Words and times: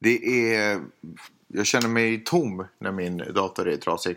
Det 0.00 0.54
är... 0.54 0.80
Jag 1.48 1.66
känner 1.66 1.88
mig 1.88 2.24
tom 2.24 2.66
när 2.78 2.92
min 2.92 3.18
dator 3.34 3.68
är 3.68 3.76
trasig. 3.76 4.16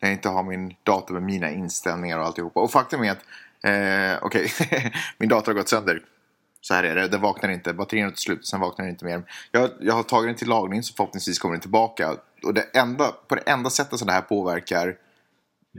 När 0.00 0.08
jag 0.08 0.16
inte 0.16 0.28
har 0.28 0.42
min 0.42 0.74
dator 0.82 1.14
med 1.14 1.22
mina 1.22 1.50
inställningar 1.50 2.18
och 2.18 2.26
alltihopa. 2.26 2.60
Och 2.60 2.70
faktum 2.70 3.02
är 3.02 3.10
att... 3.10 3.24
Eh, 3.64 4.24
Okej, 4.24 4.52
min 5.18 5.28
dator 5.28 5.52
har 5.52 5.58
gått 5.58 5.68
sönder. 5.68 6.02
Så 6.60 6.74
här 6.74 6.84
är 6.84 6.94
det, 6.94 7.08
den 7.08 7.20
vaknar 7.20 7.50
inte. 7.50 7.72
Batterierna 7.72 8.10
tar 8.10 8.16
slut, 8.16 8.46
sen 8.46 8.60
vaknar 8.60 8.84
den 8.84 8.92
inte 8.92 9.04
mer. 9.04 9.22
Jag, 9.50 9.70
jag 9.80 9.94
har 9.94 10.02
tagit 10.02 10.28
den 10.28 10.36
till 10.36 10.48
lagning 10.48 10.82
så 10.82 10.94
förhoppningsvis 10.94 11.38
kommer 11.38 11.52
den 11.52 11.60
tillbaka. 11.60 12.16
Och 12.42 12.54
det 12.54 12.62
enda, 12.62 13.12
på 13.28 13.34
det 13.34 13.40
enda 13.40 13.70
sättet 13.70 13.98
som 13.98 14.06
det 14.06 14.12
här 14.12 14.20
påverkar 14.20 14.96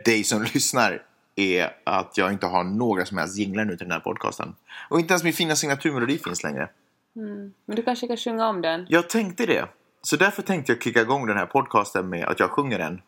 dig 0.06 0.24
som 0.24 0.44
lyssnar 0.54 1.02
är 1.36 1.76
att 1.84 2.18
jag 2.18 2.32
inte 2.32 2.46
har 2.46 2.64
några 2.64 3.06
som 3.06 3.18
helst 3.18 3.38
jinglar 3.38 3.66
nu 3.66 3.78
till 3.78 3.86
den 3.86 3.92
här 3.92 4.00
podcasten. 4.00 4.56
Och 4.90 5.00
inte 5.00 5.14
ens 5.14 5.24
min 5.24 5.34
fina 5.34 5.56
signaturmelodi 5.56 6.18
finns 6.18 6.44
längre. 6.44 6.70
Men 7.16 7.76
du 7.76 7.82
kanske 7.82 8.08
kan 8.08 8.18
sjunga 8.18 8.48
om 8.48 8.62
den? 8.62 8.86
Jag 8.90 9.10
tänkte 9.10 9.46
det. 9.46 9.70
Så 10.02 10.16
därför 10.16 10.42
tänkte 10.42 10.72
jag 10.72 10.84
kicka 10.84 11.02
igång 11.02 11.28
den 11.28 11.38
här 11.38 11.46
podcasten 11.46 12.10
med 12.10 12.26
att 12.26 12.40
jag 12.40 12.50
sjunger 12.52 12.80
den. 12.80 13.02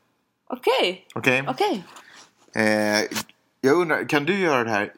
Okej, 0.49 1.05
Okej? 1.15 1.45
okej. 1.47 1.83
Eh, 2.55 3.17
jag 3.61 3.77
undrar, 3.77 4.09
kan 4.09 4.25
du 4.25 4.39
göra 4.39 4.63
det 4.63 4.69
här? 4.69 4.93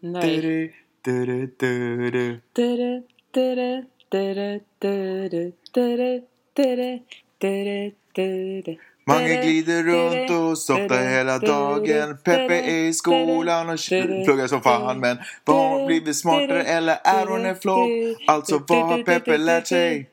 Nej. 0.00 0.72
Mange 9.08 9.42
glider 9.42 9.82
runt 9.82 10.30
och 10.30 10.58
softar 10.58 11.08
hela 11.08 11.38
dagen. 11.38 12.16
Peppe 12.24 12.54
är 12.54 12.84
i 12.84 12.92
skolan 12.92 13.70
och 13.70 13.78
pluggar 14.24 14.46
som 14.46 14.62
fan. 14.62 15.00
Men 15.00 15.18
vad 15.44 15.56
har 15.56 15.86
blivit 15.86 16.16
smartare 16.16 16.62
eller 16.62 16.98
är 17.04 17.26
hon 17.26 17.46
en 17.46 17.56
flopp? 17.56 17.88
Alltså 18.26 18.62
vad 18.68 18.86
har 18.86 19.02
Peppe 19.02 19.36
lärt 19.38 19.66
sig 19.66 20.10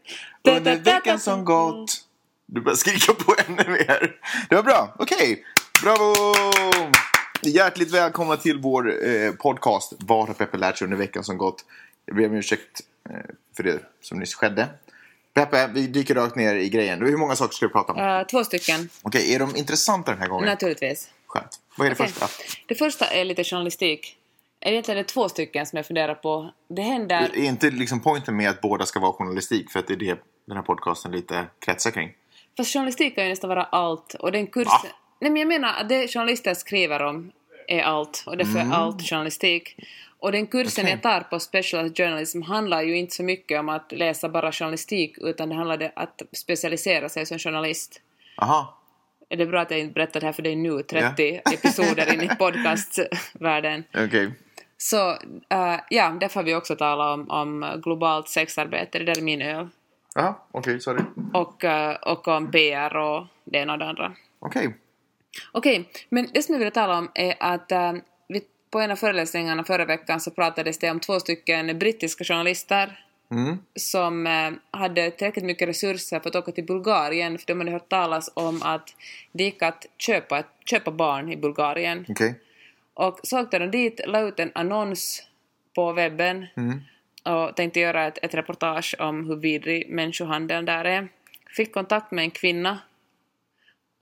under 0.48 0.76
veckan 0.78 1.20
som 1.20 1.46
gått? 1.46 2.06
Du 2.46 2.62
börjar 2.62 2.76
skrika 2.76 3.14
på 3.14 3.36
ännu 3.48 3.72
mer. 3.72 4.16
Det 4.50 4.56
var 4.56 4.64
bra. 4.64 4.96
Okej. 5.00 5.44
Bravo! 5.84 6.36
Hjärtligt 7.42 7.94
välkomna 7.94 8.38
till 8.38 8.58
vår 8.58 9.08
eh, 9.08 9.32
podcast 9.32 9.94
Vad 10.00 10.28
har 10.28 10.34
Peppe 10.34 10.58
lärt 10.58 10.78
sig 10.78 10.86
under 10.86 10.98
veckan 10.98 11.24
som 11.24 11.38
gått? 11.38 11.66
Jag 12.06 12.16
ber 12.16 12.28
om 12.28 12.34
ursäkt 12.34 12.82
eh, 13.10 13.16
för 13.56 13.64
det 13.64 13.80
som 14.02 14.20
nyss 14.20 14.36
skedde. 14.36 14.68
Peppe, 15.34 15.70
vi 15.74 15.88
dyker 15.88 16.16
rakt 16.16 16.36
ner 16.36 16.56
i 16.56 16.70
grejen. 16.70 17.02
Hur 17.02 17.18
många 17.18 17.36
saker 17.36 17.54
ska 17.54 17.68
vi 17.68 17.72
prata 17.74 17.94
om? 17.94 18.00
Eh, 18.00 18.28
två 18.28 18.44
stycken, 18.44 18.90
Okej, 19.02 19.36
är 19.36 19.40
de 19.40 19.56
intressanta 19.56 20.12
den 20.12 20.20
här 20.20 20.28
gången? 20.28 20.46
naturligtvis. 20.46 21.10
Skönt. 21.28 21.60
Vad 21.78 21.88
är 21.88 21.90
det 21.90 21.96
Okej. 21.96 22.08
första? 22.08 22.28
Det 22.68 22.76
första 22.76 23.06
är 23.06 23.26
lite 23.26 23.44
journalistik. 23.44 24.18
Egentligen 24.62 24.98
är 24.98 25.04
det 25.04 25.10
två 25.10 25.30
stycken 25.30 25.66
som 25.66 25.78
jag 25.78 25.86
funderar 25.86 26.16
på. 26.16 26.52
Det 26.68 26.82
händer... 26.82 27.32
Är 27.34 27.44
inte 27.44 27.70
liksom 27.70 28.00
poängen 28.00 28.38
med 28.38 28.50
att 28.50 28.62
båda 28.62 28.86
ska 28.86 29.00
vara 29.00 29.14
journalistik? 29.14 29.72
För 29.72 29.80
att 29.80 29.88
det 29.88 29.94
är 29.94 29.98
det 29.98 30.18
den 30.46 30.56
här 30.56 30.64
podcasten 30.64 31.12
lite 31.12 31.46
kretsar 31.60 31.92
kring. 31.92 32.12
Fast 32.58 32.74
journalistik 32.74 33.16
kan 33.16 33.24
ju 33.24 33.30
nästan 33.30 33.50
vara 33.50 33.64
allt. 33.64 34.14
Och 34.14 34.32
den 34.32 34.48
kurs... 34.48 34.68
Va? 34.68 34.82
Nej 35.20 35.32
men 35.32 35.40
jag 35.40 35.48
menar 35.48 35.74
att 35.74 35.90
det 35.90 36.08
journalister 36.08 36.54
skriver 36.54 37.04
om 37.04 37.32
är 37.68 37.82
allt. 37.82 38.24
Och 38.26 38.38
därför 38.38 38.60
är 38.60 38.72
allt 38.72 39.10
journalistik. 39.10 39.76
Och 40.24 40.32
den 40.32 40.48
kursen. 40.48 40.84
Okej. 40.84 40.92
jag 40.92 41.02
tar 41.02 41.22
på 41.22 41.40
Specialized 41.40 41.98
Journalism 41.98 42.42
handlar 42.42 42.82
ju 42.82 42.98
inte 42.98 43.16
så 43.16 43.24
mycket 43.24 43.60
om 43.60 43.70
att 43.70 43.92
läsa 43.92 44.30
bara 44.30 44.52
journalistik 44.52 45.18
utan 45.18 45.50
det 45.50 45.56
handlar 45.56 45.84
om 45.84 45.90
att 45.96 46.22
specialisera 46.32 47.10
sig 47.10 47.26
som 47.26 47.40
journalist. 47.40 48.02
Aha. 48.38 48.78
Är 49.30 49.38
det 49.38 49.46
bra 49.46 49.62
att 49.62 49.72
jag 49.72 49.80
inte 49.80 49.94
berättar 49.94 50.20
det 50.20 50.26
här 50.26 50.34
för 50.34 50.42
dig 50.42 50.56
nu, 50.56 50.84
30 50.84 51.42
episoder 51.54 52.14
in 52.14 52.22
i 52.22 52.36
podcastvärlden? 52.36 53.84
Okej. 53.98 54.32
Så 54.78 55.12
äh, 55.50 55.80
ja, 55.90 56.18
därför 56.20 56.40
har 56.40 56.44
vi 56.44 56.56
också 56.56 56.76
talat 56.76 57.14
om, 57.14 57.30
om 57.30 57.82
globalt 57.84 58.30
sexarbete, 58.30 59.00
det 59.00 59.06
där 59.06 59.18
är 59.18 59.22
min 59.22 59.42
öl. 59.42 59.68
Jaha, 60.16 60.36
okej, 60.52 60.80
sorry. 60.80 61.04
Och, 61.34 61.64
äh, 61.64 61.96
och 61.96 62.28
om 62.28 62.52
PR 62.52 62.96
och 62.96 63.26
det 63.44 63.58
ena 63.58 63.74
och 63.74 63.80
det 63.80 63.86
andra. 63.86 64.14
Okej. 64.40 64.76
Okej, 65.52 65.90
men 66.10 66.30
det 66.34 66.42
som 66.42 66.54
jag 66.54 66.60
ville 66.60 66.72
tala 66.72 66.98
om 66.98 67.12
är 67.14 67.36
att 67.40 67.72
vi, 67.72 68.02
på 68.74 68.80
en 68.80 68.92
av 68.92 68.96
föreläsningarna 68.96 69.64
förra 69.64 69.86
veckan 69.86 70.20
så 70.20 70.32
pratades 70.32 70.78
det 70.78 70.92
om 70.92 71.00
två 71.00 71.20
stycken 71.20 71.80
brittiska 71.80 72.24
journalister 72.24 73.00
Mm. 73.32 73.58
som 73.76 74.28
äh, 74.28 74.52
hade 74.80 75.12
tillräckligt 75.12 75.46
mycket 75.46 75.68
resurser 75.68 76.20
för 76.20 76.30
att 76.30 76.36
åka 76.36 76.52
till 76.52 76.64
Bulgarien 76.66 77.38
för 77.38 77.48
de 77.48 77.60
hade 77.60 77.72
hört 77.72 77.90
talas 77.90 78.32
om 78.34 78.62
att 78.64 78.96
det 79.32 79.44
gick 79.44 79.62
att 79.62 79.86
köpa, 79.98 80.44
köpa 80.66 80.92
barn 80.92 81.32
i 81.32 81.38
Bulgarien. 81.38 82.06
Okej. 82.10 82.36
Och 82.94 83.20
så 83.24 83.42
åkte 83.42 83.60
de 83.60 83.72
dit, 83.72 84.02
la 84.08 84.22
ut 84.22 84.40
en 84.40 84.52
annons 84.56 85.24
på 85.76 85.92
webben 85.94 86.46
Mm. 86.56 86.82
och 87.24 87.56
tänkte 87.56 87.80
göra 87.80 88.08
ett, 88.08 88.18
ett 88.22 88.34
reportage 88.34 88.96
om 89.00 89.26
hur 89.28 89.36
vidrig 89.36 89.90
människohandeln 89.90 90.66
där 90.66 90.86
är. 90.86 91.08
Fick 91.56 91.74
kontakt 91.74 92.12
med 92.12 92.24
en 92.24 92.32
kvinna 92.32 92.80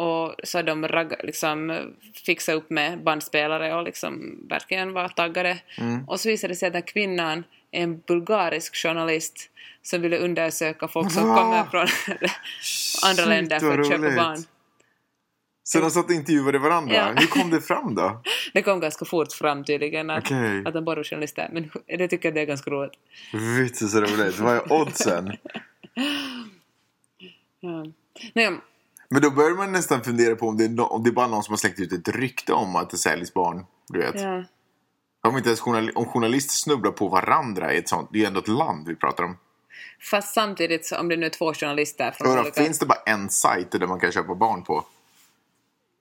och 0.01 0.35
så 0.43 0.61
de 0.61 0.87
ragg, 0.87 1.13
liksom 1.23 1.77
fixade 2.25 2.57
upp 2.57 2.69
med 2.69 3.03
bandspelare 3.03 3.75
och 3.75 3.83
liksom 3.83 4.37
verkligen 4.49 4.93
var 4.93 5.07
taggade. 5.09 5.59
Mm. 5.77 6.03
Och 6.07 6.19
så 6.19 6.29
visade 6.29 6.53
det 6.53 6.57
sig 6.57 6.67
att 6.67 6.73
den 6.73 6.81
kvinnan 6.81 7.43
är 7.71 7.83
en 7.83 7.99
bulgarisk 8.07 8.75
journalist 8.75 9.49
som 9.81 10.01
ville 10.01 10.17
undersöka 10.17 10.87
folk 10.87 11.11
som 11.11 11.27
Va? 11.27 11.35
kommer 11.35 11.63
från 11.63 11.81
andra 13.09 13.23
Shit, 13.23 13.27
länder 13.27 13.59
för 13.59 13.79
att 13.79 13.87
köpa 13.87 14.15
barn. 14.15 14.43
Så 15.63 15.79
de 15.79 15.91
satt 15.91 16.05
och 16.05 16.11
intervjuade 16.11 16.59
varandra? 16.59 16.95
Ja. 16.95 17.13
Hur 17.17 17.27
kom 17.27 17.49
det 17.49 17.61
fram 17.61 17.95
då? 17.95 18.21
Det 18.53 18.61
kom 18.61 18.79
ganska 18.79 19.05
fort 19.05 19.33
fram 19.33 19.63
tydligen 19.63 20.09
att, 20.09 20.23
Okej. 20.23 20.63
att 20.65 20.73
de 20.73 20.85
bara 20.85 20.99
är 20.99 21.03
journalister. 21.03 21.49
Men 21.51 21.71
det 21.97 22.07
tycker 22.07 22.29
jag 22.29 22.35
det 22.35 22.41
är 22.41 22.45
ganska 22.45 22.71
roligt. 22.71 22.93
Vitt 23.59 23.77
så 23.77 24.01
roligt. 24.01 24.39
Vad 24.39 24.55
är 24.55 24.73
oddsen? 24.73 25.31
Ja. 27.63 27.85
Nej, 28.33 28.51
Men 29.13 29.21
då 29.21 29.31
börjar 29.31 29.55
man 29.55 29.71
nästan 29.71 30.03
fundera 30.03 30.35
på 30.35 30.47
om 30.47 30.57
det, 30.57 30.63
är 30.63 30.69
no- 30.69 30.87
om 30.87 31.03
det 31.03 31.09
är 31.09 31.11
bara 31.11 31.27
någon 31.27 31.43
som 31.43 31.51
har 31.51 31.57
släckt 31.57 31.79
ut 31.79 31.93
ett 31.93 32.15
rykte 32.15 32.53
om 32.53 32.75
att 32.75 32.89
det 32.89 32.97
säljs 32.97 33.33
barn. 33.33 33.65
Du 33.87 33.99
vet. 33.99 34.21
ja. 34.21 34.43
Om, 35.23 35.37
inte 35.37 35.49
ens 35.49 35.59
journal- 35.59 35.91
om 35.95 36.05
journalister 36.05 36.53
snubblar 36.53 36.91
på 36.91 37.07
varandra 37.07 37.73
i 37.73 37.77
ett 37.77 37.89
sånt. 37.89 38.09
Det 38.11 38.17
är 38.17 38.19
ju 38.19 38.25
ändå 38.25 38.39
ett 38.39 38.47
land 38.47 38.87
vi 38.87 38.95
pratar 38.95 39.23
om. 39.23 39.37
Fast 40.11 40.33
samtidigt, 40.33 40.85
så 40.85 40.99
om 40.99 41.09
det 41.09 41.17
nu 41.17 41.25
är 41.25 41.29
två 41.29 41.53
journalister 41.53 42.11
från 42.11 42.39
olika... 42.39 42.63
finns 42.63 42.79
det 42.79 42.85
bara 42.85 42.99
en 43.05 43.29
sajt 43.29 43.71
där 43.71 43.87
man 43.87 43.99
kan 43.99 44.11
köpa 44.11 44.35
barn 44.35 44.63
på? 44.63 44.85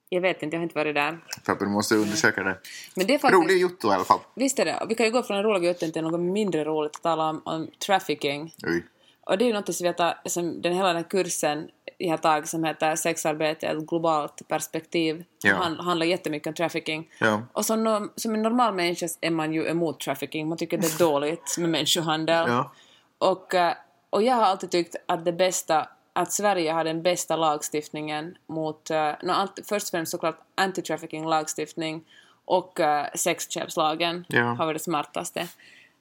Jag 0.09 0.21
vet 0.21 0.42
inte, 0.42 0.56
jag 0.56 0.60
har 0.60 0.62
inte 0.62 0.75
varit 0.75 0.94
där. 0.94 1.19
Peppe, 1.47 1.65
du 1.65 1.71
måste 1.71 1.94
undersöka 1.94 2.42
det. 2.42 2.59
Men 2.94 3.06
det 3.06 3.15
är 3.15 3.19
faktiskt... 3.19 3.42
Rolig 3.42 3.60
jotto 3.60 3.88
i 3.88 3.94
alla 3.94 4.04
fall. 4.04 4.19
Visst 4.34 4.59
är 4.59 4.65
det. 4.65 4.87
Vi 4.88 4.94
kan 4.94 5.06
ju 5.06 5.12
gå 5.12 5.22
från 5.22 5.37
en 5.37 5.42
rolig 5.42 5.69
utten 5.69 5.92
till 5.92 6.03
något 6.03 6.21
mindre 6.21 6.65
roligt 6.65 6.97
att 6.97 7.03
tala 7.03 7.31
om, 7.31 7.42
om 7.44 7.69
trafficking. 7.87 8.54
Oj. 8.62 8.84
Och 9.21 9.38
det 9.38 9.44
är 9.44 9.47
ju 9.47 9.53
något 9.53 9.75
som 9.75 9.84
vi 9.84 9.88
har 9.88 9.94
tagit, 9.94 10.16
som 10.27 10.62
den 10.62 10.72
hela 10.72 10.87
den 10.87 10.97
här 10.97 11.10
kursen 11.10 11.69
jag 12.00 12.10
har 12.10 12.18
tagit 12.18 12.48
som 12.48 12.64
heter 12.64 12.96
Sexarbete, 12.96 13.66
ett 13.66 13.86
globalt 13.86 14.48
perspektiv. 14.48 15.24
Ja. 15.42 15.54
Han, 15.54 15.78
handlar 15.80 16.06
jättemycket 16.06 16.46
om 16.46 16.54
trafficking. 16.54 17.08
Ja. 17.18 17.42
Och 17.52 17.66
som, 17.66 18.10
som 18.16 18.34
en 18.34 18.42
normal 18.42 18.74
människa 18.74 19.06
är 19.20 19.30
man 19.30 19.52
ju 19.52 19.68
emot 19.68 20.00
trafficking. 20.00 20.48
Man 20.48 20.58
tycker 20.58 20.78
det 20.78 20.86
är 20.86 20.98
dåligt 21.10 21.56
med 21.58 21.68
människohandel. 21.68 22.48
Ja. 22.48 22.72
Och, 23.18 23.54
eh, 23.54 23.74
och 24.10 24.22
jag 24.22 24.34
har 24.34 24.42
alltid 24.42 24.70
tyckt 24.70 24.96
att 25.06 25.24
det 25.24 25.32
bästa 25.32 25.88
att 26.12 26.32
Sverige 26.32 26.72
har 26.72 26.84
den 26.84 27.02
bästa 27.02 27.36
lagstiftningen 27.36 28.36
mot, 28.46 28.90
uh, 28.90 29.12
no, 29.22 29.32
först 29.68 29.86
och 29.86 29.90
främst 29.90 30.12
såklart 30.12 30.38
anti-trafficking 30.56 31.28
lagstiftning 31.28 32.04
och 32.44 32.80
uh, 32.80 33.04
sexköpslagen 33.14 34.24
Ja. 34.28 34.42
har 34.42 34.66
varit 34.66 34.78
det 34.78 34.84
smartaste. 34.84 35.48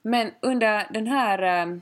Men 0.01 0.31
under 0.41 0.87
den 0.93 1.07
här, 1.07 1.43
eh, 1.43 1.77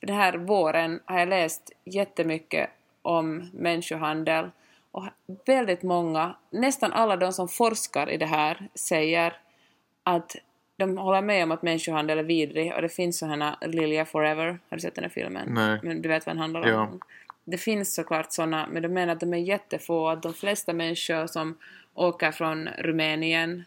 den 0.00 0.16
här 0.16 0.36
våren 0.38 1.00
har 1.04 1.18
jag 1.18 1.28
läst 1.28 1.72
jättemycket 1.84 2.70
om 3.08 3.50
människohandel 3.54 4.50
och 4.90 5.04
väldigt 5.46 5.82
många, 5.82 6.36
nästan 6.50 6.92
alla 6.92 7.16
de 7.16 7.32
som 7.32 7.48
forskar 7.48 8.10
i 8.10 8.16
det 8.16 8.26
här 8.26 8.68
säger 8.74 9.32
att 10.02 10.36
de 10.76 10.98
håller 10.98 11.22
med 11.22 11.44
om 11.44 11.52
att 11.52 11.62
människohandel 11.62 12.18
är 12.18 12.22
vidrig 12.22 12.72
och 12.74 12.82
det 12.82 12.88
finns 12.88 13.18
sådana 13.18 13.58
Lilja 13.66 14.04
Forever, 14.04 14.46
har 14.46 14.76
du 14.76 14.80
sett 14.80 14.94
den 14.94 15.04
här 15.04 15.10
filmen? 15.10 15.48
Nej. 15.54 15.80
Men 15.82 16.02
du 16.02 16.08
vet 16.08 16.26
vad 16.26 16.34
den 16.34 16.40
handlar 16.40 16.60
om? 16.60 16.68
Ja. 16.68 16.92
Det 17.44 17.58
finns 17.58 17.94
såklart 17.94 18.32
sådana, 18.32 18.68
men 18.72 18.82
de 18.82 18.88
menar 18.88 19.12
att 19.12 19.20
de 19.20 19.34
är 19.34 19.38
jättefå, 19.38 20.08
att 20.08 20.22
de 20.22 20.34
flesta 20.34 20.72
människor 20.72 21.26
som 21.26 21.58
åker 21.94 22.32
från 22.32 22.68
Rumänien 22.68 23.64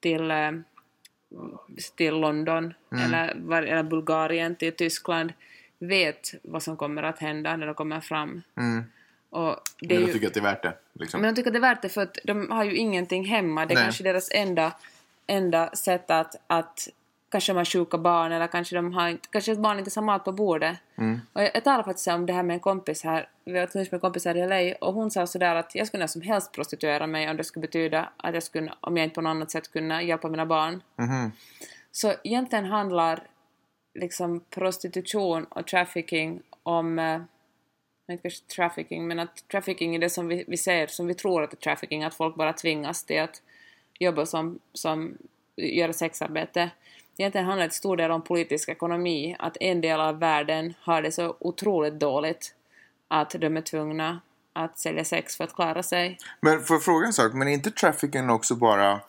till, 0.00 0.30
eh, 0.30 0.52
till 1.96 2.14
London 2.14 2.74
eller, 3.04 3.34
var- 3.36 3.62
eller 3.62 3.82
Bulgarien 3.82 4.56
till 4.56 4.72
Tyskland 4.76 5.32
vet 5.78 6.34
vad 6.42 6.62
som 6.62 6.76
kommer 6.76 7.02
att 7.02 7.18
hända 7.18 7.56
när 7.56 7.66
de 7.66 7.74
kommer 7.74 8.00
fram. 8.00 8.42
Mm. 8.56 8.84
Och 9.30 9.56
det 9.80 9.94
Men 9.94 10.02
jag 10.02 10.12
tycker 10.12 10.26
att 10.26 10.34
det 10.34 10.40
är 10.40 10.44
värt 10.44 10.62
det. 10.62 10.74
Liksom. 10.92 11.20
men 11.20 11.34
de 11.34 11.36
tycker 11.36 11.50
att 11.50 11.54
det 11.54 11.58
är 11.58 11.74
värt 11.74 11.82
det 11.82 11.88
för 11.88 12.02
att 12.02 12.18
de 12.24 12.50
har 12.50 12.64
ju 12.64 12.76
ingenting 12.76 13.24
hemma. 13.24 13.66
Det 13.66 13.72
är 13.72 13.74
Nej. 13.74 13.84
kanske 13.84 14.04
deras 14.04 14.30
enda, 14.32 14.72
enda 15.26 15.70
sätt 15.70 16.10
att, 16.10 16.34
att 16.46 16.88
kanske 17.30 17.52
de 17.52 17.56
har 17.56 17.64
sjuka 17.64 17.98
barn 17.98 18.32
eller 18.32 18.46
kanske 18.46 18.76
de 18.76 18.92
har 18.92 19.08
inte, 19.08 19.28
kanske 19.32 19.56
barn 19.56 19.78
inte 19.78 19.90
har 19.94 20.02
mat 20.02 20.24
på 20.24 20.32
bordet. 20.32 20.76
Mm. 20.98 21.20
Och 21.32 21.42
jag, 21.42 21.50
jag 21.54 21.64
talade 21.64 21.84
faktiskt 21.84 22.08
om 22.08 22.26
det 22.26 22.32
här 22.32 22.42
med 22.42 22.54
en 22.54 22.60
kompis 22.60 23.04
här, 23.04 23.28
vi 23.44 23.52
lunch 23.52 23.74
med 23.74 23.92
en 23.92 24.00
kompis 24.00 24.24
här 24.24 24.36
i 24.36 24.46
LA 24.46 24.76
och 24.86 24.94
hon 24.94 25.10
sa 25.10 25.26
sådär 25.26 25.54
att 25.54 25.74
jag 25.74 25.86
skulle 25.86 26.00
när 26.00 26.06
som 26.06 26.22
helst 26.22 26.52
prostituera 26.52 27.06
mig 27.06 27.30
om 27.30 27.36
det 27.36 27.44
skulle 27.44 27.66
betyda 27.66 28.08
att 28.16 28.34
jag 28.34 28.42
skulle, 28.42 28.72
om 28.80 28.96
jag 28.96 29.04
inte 29.04 29.14
på 29.14 29.20
något 29.20 29.30
annat 29.30 29.50
sätt 29.50 29.72
kunna 29.72 30.02
hjälpa 30.02 30.28
mina 30.28 30.46
barn. 30.46 30.82
Mhm. 30.96 31.32
Så 31.92 32.14
egentligen 32.24 32.64
handlar 32.64 33.22
liksom 33.94 34.40
prostitution 34.50 35.44
och 35.44 35.66
trafficking 35.66 36.42
om 36.62 36.98
eh, 36.98 37.20
inte 38.12 38.22
kanske 38.22 38.44
trafficking, 38.44 39.08
men 39.08 39.18
att 39.18 39.48
trafficking 39.48 39.94
är 39.94 39.98
det 39.98 40.10
som 40.10 40.28
vi, 40.28 40.44
vi 40.48 40.56
ser, 40.56 40.86
som 40.86 41.06
vi 41.06 41.14
tror 41.14 41.42
att 41.42 41.50
det 41.50 41.54
är 41.54 41.60
trafficking, 41.60 42.04
att 42.04 42.14
folk 42.14 42.36
bara 42.36 42.52
tvingas 42.52 43.04
till 43.04 43.20
att 43.20 43.42
jobba 43.98 44.26
som, 44.26 44.58
som 44.72 45.18
göra 45.56 45.92
sexarbete. 45.92 46.70
Egentligen 47.16 47.46
handlar 47.46 47.64
det 47.64 47.70
till 47.70 47.78
stor 47.78 47.96
del 47.96 48.10
om 48.10 48.22
politisk 48.22 48.68
ekonomi, 48.68 49.36
att 49.38 49.56
en 49.60 49.80
del 49.80 50.00
av 50.00 50.18
världen 50.18 50.74
har 50.80 51.02
det 51.02 51.12
så 51.12 51.36
otroligt 51.40 52.00
dåligt 52.00 52.54
att 53.08 53.30
de 53.30 53.56
är 53.56 53.60
tvungna 53.60 54.20
att 54.52 54.78
sälja 54.78 55.04
sex 55.04 55.36
för 55.36 55.44
att 55.44 55.54
klara 55.54 55.82
sig. 55.82 56.18
Men 56.40 56.60
får 56.60 56.74
jag 56.74 56.82
fråga 56.82 57.06
en 57.06 57.12
sak, 57.12 57.32
men 57.34 57.48
är 57.48 57.52
inte 57.52 57.70
trafficking 57.70 58.30
också 58.30 58.54
bara, 58.54 59.00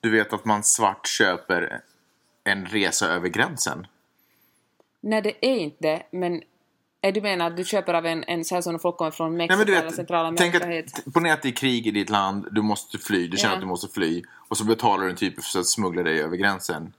du 0.00 0.10
vet 0.10 0.32
att 0.32 0.44
man 0.44 0.64
svart 0.64 1.06
köper 1.06 1.80
en 2.44 2.66
resa 2.66 3.06
över 3.06 3.28
gränsen? 3.28 3.86
Nej, 5.00 5.22
det 5.22 5.46
är 5.46 5.56
inte 5.56 5.76
det, 5.80 6.02
men 6.10 6.42
är 7.00 7.12
du 7.12 7.20
menar 7.20 7.46
att 7.46 7.56
du 7.56 7.64
köper 7.64 7.94
av 7.94 8.06
en, 8.06 8.24
en 8.24 8.44
så 8.44 8.54
här 8.54 8.62
som 8.62 8.78
folk 8.78 8.96
kommer 8.96 9.10
från 9.10 9.36
Mexiko 9.36 9.48
Nej, 9.50 9.58
men 9.58 9.66
du 9.66 9.72
eller 9.76 9.86
vet, 9.86 9.94
Centralamerika 9.94 10.58
tänk 10.60 10.72
hit? 10.72 11.04
ponera 11.14 11.32
att 11.34 11.42
det 11.42 11.48
är 11.48 11.52
krig 11.52 11.86
i 11.86 11.90
ditt 11.90 12.10
land, 12.10 12.48
du 12.52 12.62
måste 12.62 12.98
fly, 12.98 13.28
du 13.28 13.36
känner 13.36 13.52
Ja. 13.52 13.56
att 13.56 13.62
du 13.62 13.66
måste 13.66 13.88
fly. 13.88 14.22
Och 14.48 14.56
så 14.56 14.64
betalar 14.64 15.04
du 15.04 15.10
en 15.10 15.16
typ 15.16 15.44
för 15.44 15.58
att 15.60 15.66
smuggla 15.66 16.02
dig 16.02 16.22
över 16.22 16.36
gränsen. 16.36 16.92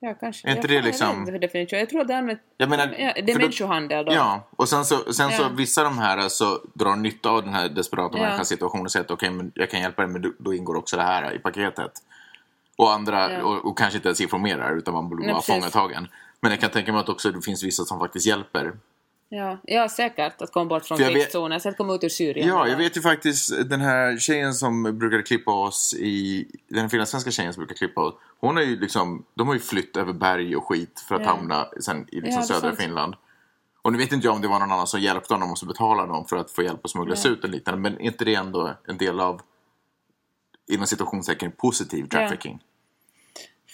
Ja, 0.00 0.14
kanske. 0.14 0.48
Är 0.48 0.56
inte 0.56 0.60
jag, 0.60 0.68
det 0.70 0.74
jag 0.74 0.82
vet 0.82 0.86
liksom- 0.92 1.20
inte 1.20 1.32
för 1.32 1.38
definition. 1.38 1.78
Jag 1.78 1.88
tror 1.88 2.00
att 2.00 2.08
det 2.08 2.14
är, 2.14 2.18
använt, 2.18 2.40
Jag 2.56 2.68
menar, 2.70 2.86
ja, 2.98 3.12
det 3.26 3.32
är 3.32 3.38
människohandel 3.38 4.04
då. 4.04 4.12
Ja, 4.12 4.48
och 4.56 4.68
sen 4.68 4.84
så, 4.84 5.12
sen 5.12 5.30
så 5.30 5.42
Ja. 5.42 5.48
vissa 5.56 5.80
av 5.80 5.84
de 5.84 5.98
här 5.98 6.28
så 6.28 6.60
drar 6.74 6.96
nytta 6.96 7.30
av 7.30 7.42
den 7.44 7.54
här 7.54 7.68
desperata 7.68 8.18
Ja. 8.18 8.22
människans 8.22 8.48
situation 8.48 8.80
och 8.84 8.92
säger 8.92 9.04
att 9.04 9.10
okej, 9.10 9.30
men 9.30 9.52
jag 9.54 9.70
kan 9.70 9.80
hjälpa 9.80 10.02
dig 10.02 10.10
men 10.12 10.34
då 10.38 10.54
ingår 10.54 10.76
också 10.76 10.96
det 10.96 11.02
här 11.02 11.34
i 11.34 11.38
paketet. 11.38 11.92
Och 12.76 12.92
andra, 12.92 13.32
Ja. 13.32 13.42
och, 13.42 13.64
och 13.64 13.78
kanske 13.78 13.96
inte 13.98 14.08
ens 14.08 14.20
informerar 14.20 14.76
utan 14.76 14.94
man 14.94 15.08
blir 15.08 15.32
bara 15.32 15.42
fångatagen. 15.42 16.08
Men 16.40 16.50
jag 16.50 16.60
kan 16.60 16.70
tänka 16.70 16.92
mig 16.92 17.00
att 17.00 17.08
också 17.08 17.30
det 17.30 17.42
finns 17.42 17.64
vissa 17.64 17.84
som 17.84 17.98
faktiskt 17.98 18.26
hjälper. 18.26 18.72
Ja, 19.28 19.58
ja, 19.64 19.88
säkert 19.88 20.42
att 20.42 20.52
komma 20.52 20.64
bort 20.64 20.84
från 20.86 20.98
krigszonen, 20.98 21.60
så 21.60 21.68
att 21.68 21.76
komma 21.76 21.94
ut 21.94 22.04
ur 22.04 22.08
Syrien. 22.08 22.48
Ja, 22.48 22.60
eller- 22.62 22.70
jag 22.70 22.78
vet 22.78 22.96
ju 22.96 23.00
faktiskt 23.00 23.68
den 23.70 23.80
här 23.80 24.18
tjejen 24.18 24.54
som 24.54 24.98
brukade 24.98 25.22
klippa 25.22 25.50
oss 25.52 25.94
i... 25.98 26.46
Den 26.68 26.90
finlandssvenska 26.90 27.30
tjejen 27.30 27.52
som 27.54 27.60
brukar 27.60 27.74
klippa 27.74 28.00
oss. 28.00 28.14
Hon 28.40 28.56
har 28.56 28.62
ju 28.62 28.80
liksom... 28.80 29.24
De 29.34 29.46
har 29.48 29.54
ju 29.54 29.60
flytt 29.60 29.96
över 29.96 30.12
berg 30.12 30.56
och 30.56 30.64
skit 30.68 31.04
för 31.08 31.14
att 31.14 31.22
Ja. 31.22 31.28
hamna 31.28 31.66
sen 31.80 31.96
i 32.00 32.04
Ja, 32.18 32.20
liksom 32.22 32.42
är 32.42 32.46
södra 32.46 32.60
sant. 32.60 32.78
Finland. 32.80 33.14
Och 33.82 33.92
nu 33.92 33.98
vet 33.98 34.12
inte 34.12 34.26
jag 34.26 34.34
om 34.34 34.40
det 34.42 34.48
var 34.48 34.58
någon 34.58 34.72
annan 34.72 34.86
som 34.86 35.00
hjälpte 35.00 35.34
honom 35.34 35.50
och 35.50 35.58
så 35.58 35.66
betalade 35.66 36.08
dem 36.08 36.24
för 36.24 36.36
att 36.36 36.50
få 36.50 36.62
hjälp 36.62 36.84
att 36.84 36.90
smuggla 36.90 37.16
sig 37.16 37.30
Ja. 37.30 37.36
ut 37.36 37.44
och 37.44 37.50
liknande. 37.50 37.80
Men 37.80 37.94
är 38.00 38.04
inte 38.04 38.24
det 38.24 38.34
ändå 38.34 38.74
en 38.88 38.96
del 38.98 39.20
av 39.20 39.40
inom 40.68 40.86
situationstecken 40.86 41.52
positiv 41.52 42.06
trafficking? 42.08 42.60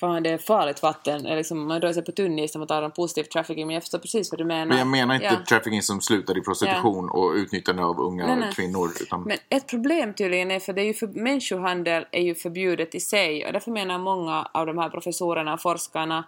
Fan, 0.00 0.22
det 0.22 0.30
är 0.30 0.38
farligt 0.38 0.82
vatten. 0.82 1.22
Liksom, 1.22 1.68
man 1.68 1.80
rör 1.80 1.92
sig 1.92 2.04
på 2.04 2.12
tunn 2.12 2.38
is 2.38 2.54
när 2.54 2.58
man 2.58 2.68
talar 2.68 2.82
om 2.82 2.90
positiv 2.90 3.22
trafficking, 3.24 3.66
men 3.66 3.74
jag 3.74 3.82
förstår 3.82 3.98
precis 3.98 4.32
vad 4.32 4.40
du 4.40 4.44
menar. 4.44 4.66
Men 4.66 4.78
jag 4.78 4.86
menar 4.86 5.14
inte 5.14 5.26
Ja. 5.26 5.44
trafficking 5.48 5.82
som 5.82 6.00
slutar 6.00 6.38
i 6.38 6.40
prostitution 6.40 7.10
och 7.10 7.32
utnyttjande 7.32 7.84
av 7.84 8.00
unga 8.00 8.26
Nej, 8.26 8.36
nej. 8.36 8.52
kvinnor. 8.52 8.90
Utan... 9.00 9.22
Men 9.22 9.38
ett 9.48 9.68
problem 9.68 10.14
tydligen 10.14 10.50
är 10.50 10.60
för 10.60 10.72
det 10.72 10.82
är 10.82 10.86
ju 10.86 10.94
för, 10.94 11.06
människohandel 11.06 12.06
är 12.10 12.22
ju 12.22 12.34
förbjudet 12.34 12.94
i 12.94 13.00
sig 13.00 13.46
och 13.46 13.52
därför 13.52 13.70
menar 13.70 13.98
många 13.98 14.48
av 14.54 14.66
de 14.66 14.78
här 14.78 14.90
professorerna 14.90 15.54
och 15.54 15.62
forskarna 15.62 16.24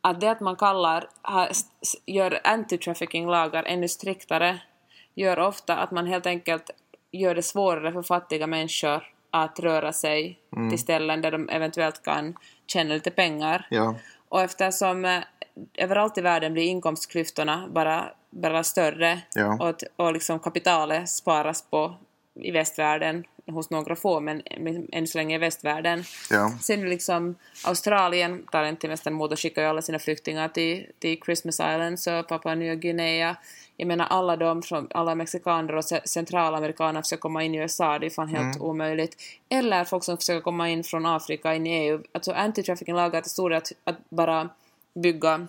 att 0.00 0.20
det 0.20 0.30
att 0.30 0.40
man 0.40 0.56
kallar, 0.56 1.08
gör 2.06 2.40
anti-trafficking-lagar 2.44 3.64
ännu 3.66 3.88
striktare 3.88 4.60
gör 5.14 5.38
ofta 5.38 5.76
att 5.76 5.90
man 5.90 6.06
helt 6.06 6.26
enkelt 6.26 6.70
gör 7.12 7.34
det 7.34 7.42
svårare 7.42 7.92
för 7.92 8.02
fattiga 8.02 8.46
människor 8.46 9.02
att 9.30 9.60
röra 9.60 9.92
sig 9.92 10.38
till 10.70 10.78
ställen 10.78 11.20
där 11.22 11.30
de 11.30 11.48
eventuellt 11.48 12.02
kan 12.02 12.34
tjäna 12.66 12.94
lite 12.94 13.10
pengar. 13.10 13.66
Ja. 13.70 13.94
Och 14.28 14.40
eftersom 14.40 15.04
eh, 15.04 15.20
överallt 15.78 16.18
i 16.18 16.20
världen 16.20 16.52
blir 16.52 16.62
inkomstklyftorna 16.64 17.68
bara, 17.72 18.04
bara 18.30 18.64
större 18.64 19.20
Ja. 19.34 19.58
och, 19.68 20.04
och 20.06 20.12
liksom 20.12 20.38
kapitalet 20.38 21.08
sparas 21.08 21.62
på 21.62 21.94
i 22.34 22.50
västvärlden 22.50 23.24
hos 23.50 23.70
några 23.70 23.96
få, 23.96 24.20
men, 24.20 24.42
än 24.92 25.06
så 25.06 25.18
länge 25.18 25.34
i 25.34 25.38
västvärlden. 25.38 26.04
Ja. 26.30 26.52
Sen 26.62 26.90
liksom 26.90 27.34
Australien 27.64 28.46
tar 28.52 28.64
inte 28.64 28.88
mest 28.88 29.06
emot 29.06 29.32
och 29.32 29.40
skickar 29.40 29.62
ju 29.62 29.68
alla 29.68 29.82
sina 29.82 29.98
flyktingar 29.98 30.48
till, 30.48 30.86
till 30.98 31.20
Christmas 31.24 31.54
Islands 31.54 32.06
och 32.06 32.28
Papua 32.28 32.54
Nya 32.54 32.74
Guinea. 32.74 33.36
Jag 33.76 33.86
menar 33.86 34.06
alla 34.06 34.36
de, 34.36 34.62
från, 34.62 34.88
alla 34.90 35.14
mexikaner 35.14 35.76
och 35.76 35.84
ce- 35.84 36.06
centralamerikaner 36.06 37.02
försöker 37.02 37.20
komma 37.20 37.44
in 37.44 37.54
i 37.54 37.58
USA, 37.58 37.98
det 37.98 38.06
är 38.06 38.10
fan 38.10 38.28
helt 38.28 38.60
omöjligt. 38.60 39.16
Eller 39.48 39.84
folk 39.84 40.04
som 40.04 40.16
försöker 40.16 40.40
komma 40.40 40.68
in 40.68 40.84
från 40.84 41.06
Afrika 41.06 41.54
in 41.54 41.66
i 41.66 41.70
EU. 41.70 42.02
Alltså 42.12 42.32
anti-trafficking-lagar 42.32 43.20
till 43.20 43.30
stor 43.30 43.52
att, 43.52 43.72
att 43.84 44.10
bara 44.10 44.48
bygga 44.94 45.46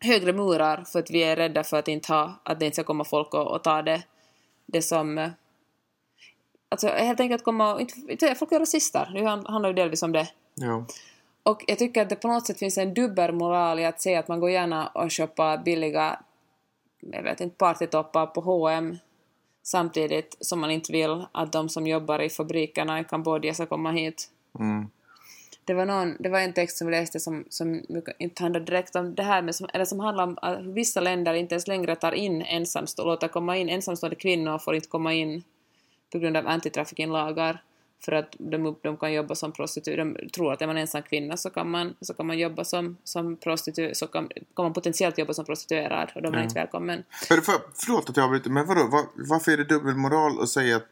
högre 0.00 0.32
murar 0.32 0.84
för 0.92 0.98
att 0.98 1.10
vi 1.10 1.22
är 1.22 1.36
rädda 1.36 1.64
för 1.64 1.76
att, 1.76 1.88
inte 1.88 2.12
ha, 2.12 2.34
att 2.42 2.60
det 2.60 2.66
inte 2.66 2.74
ska 2.74 2.84
komma 2.84 3.04
folk 3.04 3.34
och, 3.34 3.46
och 3.46 3.62
ta 3.64 3.82
det, 3.82 4.02
det 4.66 4.82
som... 4.82 5.30
Alltså 6.72 6.88
helt 6.88 7.20
enkelt 7.20 7.44
komma 7.44 7.74
och... 7.74 7.80
Inte, 7.80 8.34
folk 8.34 8.52
är 8.52 8.60
rasister, 8.60 9.10
det 9.14 9.24
han- 9.24 9.46
handlar 9.46 9.70
ju 9.70 9.74
delvis 9.74 10.02
om 10.02 10.12
det. 10.12 10.28
Ja. 10.54 10.86
Och 11.42 11.64
jag 11.66 11.78
tycker 11.78 12.02
att 12.02 12.08
det 12.08 12.16
på 12.16 12.28
något 12.28 12.46
sätt 12.46 12.58
finns 12.58 12.78
en 12.78 12.94
dubbelmoral 12.94 13.78
i 13.78 13.84
att 13.84 14.00
säga 14.00 14.18
att 14.18 14.28
man 14.28 14.40
går 14.40 14.50
gärna 14.50 14.86
och 14.86 15.12
shoppar 15.12 15.58
billiga, 15.58 16.20
jag 17.00 17.22
vet 17.22 17.40
inte, 17.40 17.56
partytoppar 17.56 18.26
på 18.26 18.40
H&M 18.40 18.98
samtidigt 19.62 20.36
som 20.40 20.60
man 20.60 20.70
inte 20.70 20.92
vill 20.92 21.24
att 21.32 21.52
de 21.52 21.68
som 21.68 21.86
jobbar 21.86 22.18
i 22.18 22.30
fabrikerna 22.30 23.00
i 23.00 23.04
Kambodja 23.04 23.54
ska 23.54 23.66
komma 23.66 23.90
hit. 23.90 24.30
Mm. 24.58 24.90
Det 25.64 25.74
var, 25.74 25.86
någon, 25.86 26.16
det 26.20 26.28
var 26.28 26.40
en 26.40 26.52
text 26.52 26.78
som 26.78 26.92
jag 26.92 27.00
läste 27.00 27.20
som, 27.20 27.44
som 27.48 27.82
inte 28.18 28.42
handlade 28.42 28.64
direkt 28.64 28.96
om 28.96 29.14
det 29.14 29.22
här, 29.22 29.42
men 29.42 29.54
som, 29.54 29.68
eller 29.74 29.84
som 29.84 30.00
handlar 30.00 30.24
om 30.24 30.38
att 30.42 30.60
vissa 30.60 31.00
länder 31.00 31.34
inte 31.34 31.54
ens 31.54 31.66
längre 31.66 31.96
tar 31.96 32.12
in 32.12 32.42
ensamstående, 32.42 33.12
låter 33.12 33.28
komma 33.28 33.56
in 33.56 33.68
ensamstående 33.68 34.16
kvinnor 34.16 34.58
får 34.58 34.74
inte 34.74 34.88
komma 34.88 35.14
in 35.14 35.42
på 36.12 36.18
grund 36.18 36.36
av 36.36 36.46
antitrafficking-lagar 36.46 37.62
för 38.04 38.12
att 38.12 38.36
de, 38.38 38.76
de 38.82 38.96
kan 38.96 39.12
jobba 39.12 39.34
som 39.34 39.52
prostitut. 39.52 39.96
De 39.96 40.28
tror 40.34 40.52
att 40.52 40.62
är 40.62 40.66
man 40.66 40.76
ensam 40.76 41.02
kvinna 41.02 41.36
så 41.36 41.50
kan 41.50 41.70
man, 41.70 41.94
så 42.00 42.14
kan 42.14 42.26
man 42.26 42.38
jobba 42.38 42.64
som, 42.64 42.96
som 43.04 43.36
prostitut, 43.36 43.96
så 43.96 44.06
kan, 44.06 44.28
kan 44.56 44.64
man 44.64 44.72
potentiellt 44.72 45.18
jobba 45.18 45.34
som 45.34 45.44
prostituerad 45.44 46.10
och 46.14 46.22
då 46.22 46.28
är 46.28 46.32
man 46.32 46.40
Ja. 46.40 46.44
inte 46.44 46.60
välkommen. 46.60 47.04
För, 47.10 47.36
för, 47.36 47.54
förlåt 47.74 48.10
att 48.10 48.16
jag 48.16 48.24
avbryter, 48.24 48.50
men 48.50 48.66
vadå? 48.66 48.86
Var, 48.86 49.04
varför 49.28 49.52
är 49.52 49.56
det 49.56 49.64
dubbelmoral 49.64 50.42
att 50.42 50.48
säga 50.48 50.76
att 50.76 50.86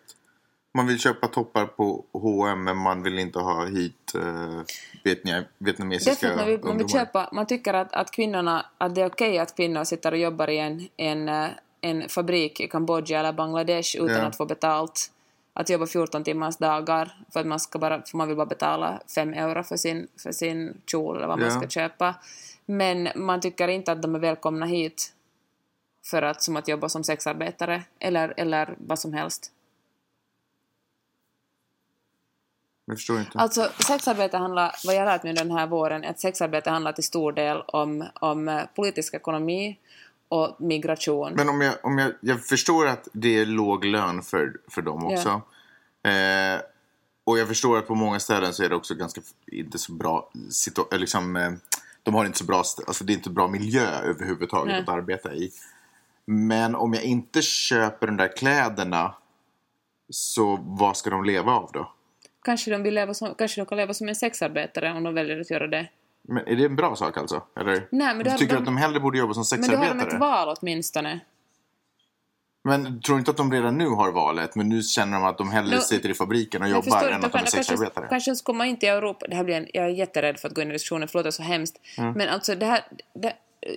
man 0.74 0.86
vill 0.86 0.98
köpa 0.98 1.26
toppar 1.26 1.66
på 1.66 2.04
H&M 2.12 2.64
men 2.64 2.76
man 2.76 3.02
vill 3.02 3.18
inte 3.18 3.38
ha 3.38 3.66
hit 3.66 4.12
uh, 4.14 4.60
vietnia, 5.04 5.44
vietnamesiska 5.58 6.10
Därför 6.10 6.28
att 6.28 6.36
man 6.36 6.46
vill, 6.46 6.60
man 6.64 6.78
vill 6.78 6.88
köpa, 6.88 7.28
man 7.32 7.46
tycker 7.46 7.74
att, 7.74 7.92
att 7.92 8.10
kvinnorna, 8.10 8.66
att 8.78 8.94
det 8.94 9.00
är 9.00 9.06
okej 9.06 9.38
att 9.38 9.56
kvinnor 9.56 9.84
sitter 9.84 10.12
och 10.12 10.18
jobbar 10.18 10.50
i 10.50 10.58
en, 10.58 10.88
en, 10.96 11.28
eh, 11.28 11.48
en 11.80 12.08
fabrik 12.08 12.60
i 12.60 12.68
Kambodja 12.68 13.18
eller 13.20 13.32
Bangladesh 13.32 13.96
utan 13.96 14.16
Ja. 14.16 14.22
att 14.26 14.36
få 14.36 14.46
betalt. 14.46 15.10
Att 15.52 15.70
jobba 15.70 15.86
14 15.86 16.24
timmars 16.24 16.56
dagar 16.56 17.16
för 17.32 17.40
att 17.40 17.46
man 17.46 17.60
ska 17.60 17.78
bara, 17.78 18.02
för 18.02 18.16
man 18.16 18.28
vill 18.28 18.36
bara 18.36 18.46
betala 18.46 19.00
5 19.14 19.32
euro 19.34 19.62
för 19.62 19.76
sin, 19.76 20.08
för 20.22 20.32
sin 20.32 20.80
kjol 20.86 21.16
eller 21.16 21.26
vad 21.26 21.38
man 21.38 21.48
Ja. 21.48 21.58
ska 21.60 21.68
köpa. 21.68 22.14
Men 22.66 23.08
man 23.14 23.40
tycker 23.40 23.68
inte 23.68 23.92
att 23.92 24.02
de 24.02 24.14
är 24.14 24.18
välkomna 24.18 24.66
hit 24.66 25.12
för 26.04 26.22
att 26.22 26.42
som 26.42 26.56
att 26.56 26.68
jobba 26.68 26.88
som 26.88 27.04
sexarbetare 27.04 27.82
eller, 27.98 28.34
eller 28.36 28.74
vad 28.78 28.98
som 28.98 29.12
helst. 29.12 29.52
Jag 32.84 32.96
förstår 32.96 33.20
inte. 33.20 33.38
Alltså 33.38 33.68
sexarbete 33.86 34.36
handlar, 34.36 34.74
vad 34.86 34.94
jag 34.94 35.04
lärt 35.04 35.22
mig 35.22 35.32
den 35.34 35.50
här 35.50 35.66
våren, 35.66 36.04
att 36.04 36.20
sexarbete 36.20 36.70
handlar 36.70 36.92
till 36.92 37.04
stor 37.04 37.32
del 37.32 37.60
om, 37.66 38.04
om 38.20 38.60
politisk 38.74 39.14
ekonomi 39.14 39.78
och 40.28 40.56
migration. 40.60 41.32
Men 41.32 41.48
om 41.48 41.60
jag, 41.60 41.74
om 41.82 41.98
jag, 41.98 42.12
jag 42.20 42.44
förstår 42.44 42.86
att 42.86 43.08
det 43.12 43.38
är 43.38 43.46
låg 43.46 43.84
lön 43.84 44.22
för, 44.22 44.52
för 44.68 44.82
dem 44.82 45.06
Ja. 45.10 45.16
också. 45.16 45.42
Eh, 46.10 46.60
och 47.24 47.38
jag 47.38 47.48
förstår 47.48 47.78
att 47.78 47.86
på 47.86 47.94
många 47.94 48.20
ställen 48.20 48.52
så 48.52 48.64
är 48.64 48.68
det 48.68 48.76
också 48.76 48.94
ganska 48.94 49.20
inte 49.46 49.78
så 49.78 49.92
bra 49.92 50.30
eh, 50.92 50.98
liksom, 50.98 51.36
eh, 51.36 51.50
De 52.02 52.14
har 52.14 52.24
inte 52.24 52.38
så 52.38 52.44
bra, 52.44 52.56
alltså 52.56 53.04
det 53.04 53.12
är 53.12 53.14
inte 53.14 53.30
bra 53.30 53.48
miljö 53.48 53.86
överhuvudtaget 53.86 54.72
Nej. 54.72 54.80
att 54.82 54.88
arbeta 54.88 55.34
i. 55.34 55.50
Men 56.24 56.74
om 56.74 56.94
jag 56.94 57.02
inte 57.02 57.42
köper 57.42 58.06
de 58.06 58.16
där 58.16 58.36
kläderna 58.36 59.14
så 60.10 60.58
vad 60.62 60.96
ska 60.96 61.10
de 61.10 61.24
leva 61.24 61.52
av 61.52 61.70
då? 61.72 61.92
Kanske, 62.44 62.70
de 62.70 62.82
vill 62.82 62.94
leva 62.94 63.14
som, 63.14 63.34
kanske 63.34 63.60
de 63.60 63.66
kan 63.66 63.78
leva 63.78 63.94
som 63.94 64.08
en 64.08 64.16
sexarbetare 64.16 64.92
om 64.92 65.02
de 65.02 65.14
väljer 65.14 65.40
att 65.40 65.50
göra 65.50 65.66
det. 65.66 65.88
Men 66.28 66.48
är 66.48 66.56
det 66.56 66.64
en 66.64 66.76
bra 66.76 66.96
sak 66.96 67.16
alltså? 67.16 67.42
Eller? 67.60 67.72
Nej, 67.90 68.14
men 68.14 68.18
du 68.24 68.30
tycker 68.30 68.54
de- 68.54 68.58
att 68.58 68.64
de 68.64 68.76
hellre 68.76 69.00
borde 69.00 69.18
jobba 69.18 69.34
som 69.34 69.44
Men 69.60 69.70
då 69.70 69.76
har 69.76 69.82
de 69.82 69.86
sexarbetare? 69.86 70.14
ett 70.16 70.20
val 70.20 70.56
åtminstone. 70.60 71.20
Men 72.64 73.00
tror 73.02 73.16
du 73.16 73.18
inte 73.18 73.30
att 73.30 73.36
de 73.36 73.52
redan 73.52 73.78
nu 73.78 73.88
har 73.88 74.12
valet? 74.12 74.54
Men 74.54 74.68
nu 74.68 74.82
känner 74.82 75.12
de 75.18 75.24
att 75.26 75.38
de 75.38 75.50
hellre 75.50 75.74
Nå- 75.74 75.80
sitter 75.80 76.08
i 76.08 76.14
fabriken 76.14 76.62
och 76.62 76.68
jobbar 76.68 77.08
än 77.08 77.14
inte, 77.14 77.26
att 77.26 77.32
de 77.32 77.38
är 77.38 77.44
sexarbetare? 77.46 78.06
kanske 78.08 78.34
ska 78.36 78.46
komma 78.46 78.66
in 78.66 78.76
till 78.78 78.88
Europa. 78.88 79.26
Det 79.28 79.36
här 79.36 79.44
blir 79.44 79.54
en, 79.56 79.66
jag 79.74 79.84
är 79.84 79.88
jätterädd 79.88 80.38
för 80.38 80.48
att 80.48 80.54
gå 80.54 80.62
in 80.62 80.68
i 80.68 80.72
diskussionen, 80.72 81.08
förlåt 81.08 81.24
det 81.24 81.28
är 81.28 81.30
så 81.30 81.42
hemskt. 81.42 81.76
Mm. 81.98 82.12
Men 82.12 82.28
alltså 82.28 82.54
det 82.54 82.66
här, 82.66 82.80
det, 83.14 83.32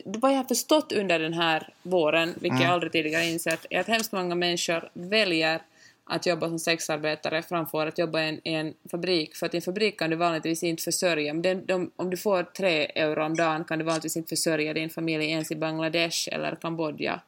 det 0.06 0.20
vad 0.20 0.32
jag 0.32 0.38
har 0.38 0.44
förstått 0.44 0.92
under 0.92 1.20
den 1.20 1.34
här 1.34 1.74
våren, 1.84 2.30
vilket 2.30 2.52
Mm. 2.52 2.62
jag 2.64 2.72
aldrig 2.72 2.92
tidigare 2.92 3.26
insett, 3.26 3.66
är 3.70 3.80
att 3.80 3.88
hemskt 3.88 4.12
många 4.12 4.36
människor 4.36 4.90
väljer 4.94 5.62
att 6.04 6.26
jobba 6.26 6.48
som 6.48 6.60
sexarbetare 6.60 7.42
framför 7.42 7.88
att 7.88 7.98
jobba 7.98 8.22
i 8.22 8.30
en, 8.30 8.48
i 8.48 8.54
en 8.54 8.74
fabrik. 8.92 9.36
För 9.36 9.46
att 9.46 9.54
i 9.54 9.58
en 9.58 9.62
fabrik 9.62 10.00
kan 10.00 10.10
du 10.10 10.16
vanligtvis 10.16 10.64
inte 10.64 10.84
försörja, 10.84 11.32
om, 11.32 11.42
den, 11.42 11.66
de, 11.66 11.92
om 11.96 12.10
du 12.10 12.18
får 12.18 12.44
tre 12.44 12.86
euro 12.96 13.26
om 13.26 13.36
dagen 13.36 13.64
kan 13.64 13.80
du 13.80 13.86
vanligtvis 13.86 14.18
inte 14.18 14.30
försörja 14.30 14.74
din 14.74 14.90
familj 14.90 15.26
ens 15.26 15.52
i 15.52 15.56
Bangladesh 15.56 16.30
eller 16.32 16.56
Kambodja. 16.56 17.22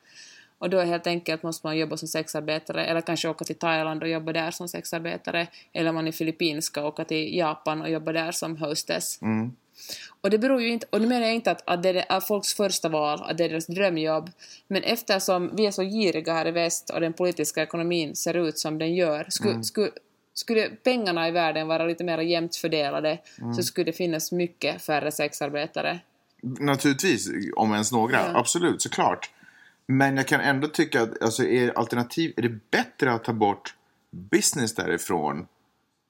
Och 0.58 0.70
då 0.70 0.82
helt 0.82 1.08
enkelt 1.08 1.44
måste 1.44 1.68
man 1.68 1.78
jobba 1.78 1.98
som 1.98 2.08
sexarbetare 2.08 2.86
eller 2.86 3.02
kanske 3.02 3.30
åka 3.30 3.46
till 3.46 3.56
Thailand 3.56 4.04
och 4.04 4.10
jobba 4.10 4.34
där 4.34 4.52
som 4.52 4.68
sexarbetare. 4.68 5.48
Eller 5.74 5.90
om 5.90 5.96
man 5.96 6.08
är 6.08 6.12
Filippinska 6.12 6.86
åka 6.86 7.06
till 7.06 7.38
Japan 7.38 7.82
och 7.82 7.90
jobba 7.90 8.12
där 8.12 8.32
som 8.32 8.58
hostess. 8.58 9.22
Mm. 9.22 9.52
Och 10.24 10.30
det 10.30 10.38
beror 10.38 10.62
ju 10.62 10.70
inte, 10.70 10.88
och 10.90 11.02
nu 11.02 11.08
menar 11.08 11.22
jag 11.26 11.36
inte 11.36 11.52
att, 11.52 11.64
att 11.70 11.84
det 11.84 12.06
är 12.10 12.20
folks 12.20 12.54
första 12.54 12.90
val, 12.90 13.24
att 13.24 13.38
det 13.38 13.46
är 13.46 13.50
deras 13.50 13.68
drömjobb, 13.68 14.30
men 14.68 14.84
eftersom 14.84 15.56
vi 15.56 15.66
är 15.66 15.72
så 15.72 15.84
giriga 15.84 16.34
här 16.34 16.48
i 16.48 16.52
väst 16.52 16.90
och 16.90 17.02
den 17.02 17.14
politiska 17.14 17.64
ekonomin 17.64 18.16
ser 18.16 18.34
ut 18.48 18.60
som 18.60 18.78
den 18.78 18.96
gör, 18.96 19.26
skulle, 19.30 19.52
Mm. 19.52 19.64
skulle, 19.64 19.92
skulle 20.34 20.70
pengarna 20.70 21.28
i 21.28 21.32
världen 21.32 21.68
vara 21.68 21.86
lite 21.86 22.04
mer 22.04 22.18
jämnt 22.18 22.56
fördelade 22.56 23.18
Mm. 23.42 23.54
så 23.54 23.64
skulle 23.64 23.86
det 23.86 23.94
finnas 23.94 24.32
mycket 24.32 24.82
färre 24.82 25.12
sexarbetare. 25.12 26.00
Naturligtvis, 26.42 27.30
om 27.56 27.72
ens 27.72 27.92
några. 27.92 28.16
Ja. 28.18 28.40
Absolut, 28.40 28.82
såklart. 28.82 29.30
Men 29.88 30.18
jag 30.18 30.28
kan 30.28 30.42
ändå 30.42 30.68
tycka 30.68 31.02
att 31.02 31.24
alltså, 31.24 31.44
är 31.44 31.78
alternativ, 31.78 32.34
är 32.38 32.42
det 32.42 32.60
bättre 32.72 33.12
att 33.14 33.24
ta 33.24 33.34
bort 33.34 33.76
business 34.12 34.76
därifrån 34.76 35.48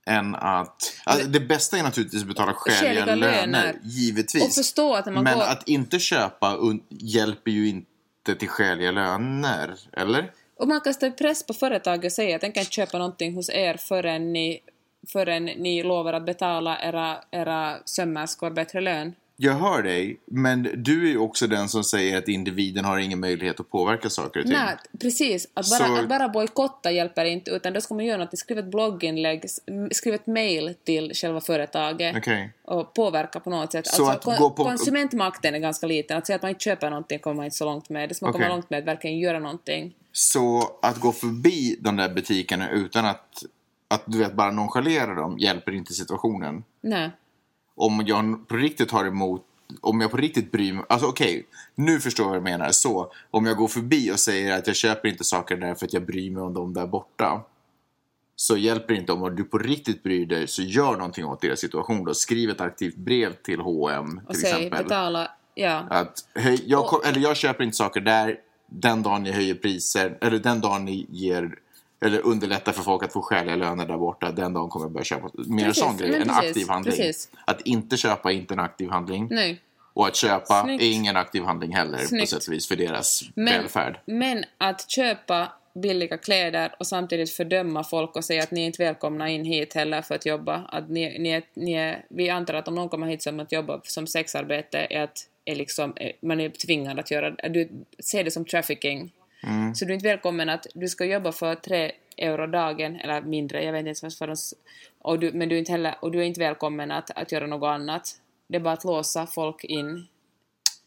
än 0.05 0.36
att... 0.36 0.93
Alltså, 1.03 1.27
det 1.27 1.39
bästa 1.39 1.77
är 1.77 1.83
naturligtvis 1.83 2.22
att 2.22 2.27
betala 2.27 2.53
skäliga, 2.53 3.05
löner, 3.05 3.15
löner. 3.15 3.75
givetvis. 3.83 4.43
Och 4.43 4.53
förstå 4.53 4.93
att 4.93 5.05
när 5.05 5.13
man 5.13 5.24
Men 5.24 5.38
går... 5.38 5.43
att 5.43 5.67
inte 5.67 6.00
köpa 6.00 6.57
hjälper 6.89 7.51
ju 7.51 7.67
inte 7.67 8.36
till 8.39 8.50
skäliga 8.50 8.91
löner, 8.91 9.75
eller? 9.91 10.31
Och 10.60 10.67
man 10.67 10.81
kan 10.81 10.93
sätta 10.93 11.12
press 11.12 11.45
på 11.45 11.53
företaget 11.53 12.05
och 12.05 12.12
säga 12.12 12.36
att 12.36 12.41
den 12.41 12.51
kan 12.51 12.62
inte 12.62 12.74
köpa 12.74 12.98
någonting 12.98 13.36
hos 13.36 13.50
er 13.50 13.77
förrän 13.77 14.33
ni, 14.33 14.60
förrän 15.07 15.45
ni 15.45 15.83
lovar 15.83 16.13
att 16.13 16.25
betala 16.25 16.79
era, 16.81 17.17
era 17.31 17.77
sömmerskor 17.86 18.50
bättre 18.50 18.81
lön. 18.81 19.13
Jag 19.38 19.54
hör 19.54 19.84
dig, 19.84 20.20
men 20.25 20.70
du 20.84 21.06
är 21.06 21.10
ju 21.12 21.18
också 21.18 21.48
den 21.48 21.70
som 21.70 21.84
säger 21.84 22.18
att 22.18 22.28
individen 22.28 22.86
har 22.86 22.98
ingen 22.98 23.20
möjlighet 23.20 23.60
att 23.60 23.70
påverka 23.72 24.10
saker 24.10 24.40
och 24.40 24.46
ting. 24.46 24.54
Nej, 24.56 24.75
precis. 25.02 25.48
Att 25.54 25.70
bara, 25.70 25.88
Så- 25.88 25.96
att 25.96 26.10
bara 26.10 26.30
bojkotta 26.30 26.92
hjälper 26.92 27.25
inte, 27.25 27.52
utan 27.52 27.74
då 27.74 27.82
ska 27.82 27.94
man 27.94 28.06
göra 28.06 28.18
något. 28.24 28.38
Skriv 28.38 28.58
ett 28.60 28.66
blogginlägg, 28.72 29.46
s- 29.46 29.60
skriv 29.92 30.13
ett 30.13 30.28
mail 30.28 30.75
till 30.84 31.12
själva 31.16 31.42
företaget 31.42 32.16
Okej. 32.18 32.54
och 32.63 32.94
påverka 32.94 33.40
på 33.40 33.50
något 33.50 33.72
sätt. 33.72 33.88
Så 33.88 34.10
alltså, 34.10 34.30
att 34.32 34.38
kon- 34.40 34.56
på- 34.56 34.63
Konsumentmakten 34.63 35.56
är 35.56 35.60
ganska 35.60 35.88
liten. 35.88 36.18
Att 36.18 36.28
säga 36.28 36.36
att 36.36 36.42
man 36.42 36.50
inte 36.50 36.63
köper 36.63 36.90
någonting 36.90 37.20
kommer 37.20 37.36
man 37.36 37.46
inte 37.46 37.58
så 37.58 37.66
långt 37.66 37.90
med. 37.90 38.10
Det 38.10 38.16
ska 38.16 38.25
man 38.25 38.36
Okej. 38.36 38.42
komma 38.44 38.56
långt 38.56 38.70
med 38.70 38.80
att 38.80 38.86
verkligen 38.86 39.20
göra 39.20 39.40
någonting. 39.40 39.94
Så 40.12 40.72
att 40.82 41.00
gå 41.00 41.12
förbi 41.12 41.78
de 41.80 41.96
där 41.98 42.10
butikerna 42.10 42.70
utan 42.70 43.06
att, 43.06 43.44
att 43.88 44.04
du 44.06 44.18
vet, 44.18 44.34
bara 44.34 44.52
nonchalera 44.52 45.13
dem 45.16 45.38
hjälper 45.40 45.72
inte 45.72 45.94
situationen. 45.94 46.63
Nej. 46.82 47.10
Om 47.75 48.03
jag 48.08 48.48
på 48.48 48.56
riktigt 48.56 48.92
har 48.92 49.06
emot 49.06 49.46
om 49.82 50.01
jag 50.01 50.12
på 50.12 50.18
riktigt 50.18 50.51
bryr 50.51 50.74
mig, 50.74 50.86
alltså 50.89 51.08
okej, 51.08 51.48
nu 51.75 52.00
förstår 52.00 52.24
jag 52.24 52.30
vad 52.30 52.36
jag 52.36 52.44
menar. 52.44 52.72
Så, 52.72 53.12
om 53.32 53.46
jag 53.46 53.58
går 53.58 53.68
förbi 53.68 54.12
och 54.12 54.20
säger 54.20 54.58
att 54.58 54.68
jag 54.68 54.75
köper 54.75 55.10
inte 55.10 55.24
saker 55.24 55.58
där 55.58 55.75
för 55.75 55.86
att 55.86 55.94
jag 55.94 56.06
bryr 56.06 56.32
mig 56.32 56.44
om 56.44 56.53
dem 56.53 56.74
där 56.74 56.88
borta. 56.88 57.42
Så 58.36 58.58
hjälper 58.58 58.94
det 58.94 59.00
inte 59.00 59.12
om 59.12 59.36
du 59.36 59.44
på 59.44 59.58
riktigt 59.58 60.03
bryr 60.03 60.25
dig, 60.25 60.48
så 60.48 60.62
gör 60.62 60.92
någonting 60.92 61.25
åt 61.25 61.42
deras 61.42 61.60
situation 61.60 62.03
då. 62.03 62.13
Skriv 62.13 62.50
ett 62.50 62.62
aktivt 62.62 62.96
brev 62.96 63.34
till 63.34 63.60
H&M 63.60 64.22
Och 64.27 64.34
till 64.34 64.42
säg 64.42 64.51
exempel. 64.51 64.84
betala, 64.84 65.32
ja. 65.53 65.88
Att, 65.89 66.20
hej, 66.36 66.63
jag, 66.65 66.86
kom, 66.86 67.01
eller 67.06 67.20
jag 67.20 67.38
köper 67.38 67.63
inte 67.63 67.77
saker 67.77 68.01
där 68.01 68.38
den 68.68 69.03
dagen 69.03 69.24
ni 69.24 69.32
höjer 69.32 69.56
priser, 69.56 70.18
eller 70.22 70.39
den 70.39 70.62
dagen 70.62 70.86
ni 70.86 71.08
ger 71.10 71.56
eller 72.03 72.25
underlättar 72.25 72.72
för 72.72 72.83
folk 72.83 73.03
att 73.03 73.13
få 73.13 73.22
skäliga 73.22 73.55
löner 73.55 73.86
där 73.86 73.98
borta, 73.98 74.31
den 74.31 74.53
dagen 74.53 74.69
kommer 74.69 74.86
jag 74.86 74.91
börja 74.91 75.03
köpa. 75.03 75.29
Mer 75.33 75.65
Precis, 75.65 75.83
sån 75.83 75.98
grej, 75.98 76.15
en 76.15 76.22
precis, 76.24 76.38
aktiv 76.38 76.69
handling. 76.69 76.95
precis. 76.95 77.29
Att 77.45 77.62
inte 77.62 77.98
köpa 77.98 78.31
är 78.31 78.36
inte 78.36 78.53
en 78.53 78.60
aktiv 78.60 78.89
handling. 78.89 79.27
Nej. 79.31 79.62
Och 79.93 80.07
att 80.07 80.15
köpa 80.15 80.63
Snyggt. 80.63 80.83
är 80.83 80.91
ingen 80.91 81.17
aktiv 81.17 81.43
handling 81.43 81.75
heller 81.75 81.98
på 81.98 82.07
Snyggt. 82.07 82.29
sätt 82.29 82.48
och 82.48 82.53
vis 82.53 82.67
för 82.67 82.75
deras 82.75 83.24
Men, 83.36 83.45
välfärd. 83.45 84.00
men 84.05 84.43
att 84.57 84.89
köpa 84.91 85.51
billiga 85.74 86.17
kläder 86.17 86.75
och 86.79 86.88
samtidigt 86.88 87.31
fördöma 87.31 87.83
folk 87.83 88.15
och 88.15 88.25
säga 88.25 88.43
att 88.43 88.51
ni 88.51 88.62
är 88.62 88.65
inte 88.65 88.83
välkomna 88.83 89.29
in 89.29 89.45
hit 89.45 89.74
heller 89.74 90.01
för 90.01 90.15
att 90.15 90.25
jobba. 90.25 90.55
Att 90.69 90.89
ni, 90.89 91.19
ni, 91.19 91.29
är, 91.29 91.43
ni 91.53 91.74
är, 91.74 92.05
vi 92.10 92.29
antar 92.29 92.53
att 92.53 92.67
om 92.67 92.75
någon 92.75 92.89
kommer 92.89 93.07
hit 93.07 93.24
som 93.24 93.39
att 93.39 93.51
jobba 93.51 93.81
som 93.83 94.07
sexarbete 94.07 94.88
är 94.89 95.03
att 95.03 95.27
är 95.45 95.55
liksom, 95.55 95.93
man 96.22 96.39
är 96.39 96.50
tvingad 96.50 97.00
att 97.00 97.12
göra 97.12 97.29
du 97.50 97.69
ser 98.00 98.24
det 98.24 98.31
som 98.31 98.45
trafficking. 98.45 99.12
Mm. 99.43 99.75
Så 99.75 99.85
du 99.85 99.91
är 99.91 99.95
inte 99.95 100.07
välkommen 100.07 100.50
att 100.50 100.67
du 100.73 100.88
ska 100.88 101.05
jobba 101.05 101.31
för 101.31 101.55
tre 101.55 101.91
euro 102.17 102.47
dagen 102.47 102.95
eller 102.95 103.21
mindre, 103.21 103.63
jag 103.63 103.71
vet 103.73 103.79
inte 103.85 104.05
ens 104.05 104.19
vad 104.19 104.29
de, 104.29 104.35
och 105.01 105.19
du, 105.19 105.31
men 105.33 105.50
du 105.50 105.55
är 105.55 105.59
inte 105.59 105.71
heller, 105.71 105.95
och 106.01 106.12
du 106.12 106.19
är 106.19 106.23
inte 106.23 106.39
välkommen 106.39 106.91
att, 106.91 107.09
att 107.12 107.31
göra 107.31 107.47
något 107.47 107.67
annat. 107.67 108.19
Det 108.47 108.55
är 108.55 108.62
bara 108.62 108.73
att 108.73 108.83
låsa 108.83 109.27
folk 109.27 109.63
in 109.63 110.07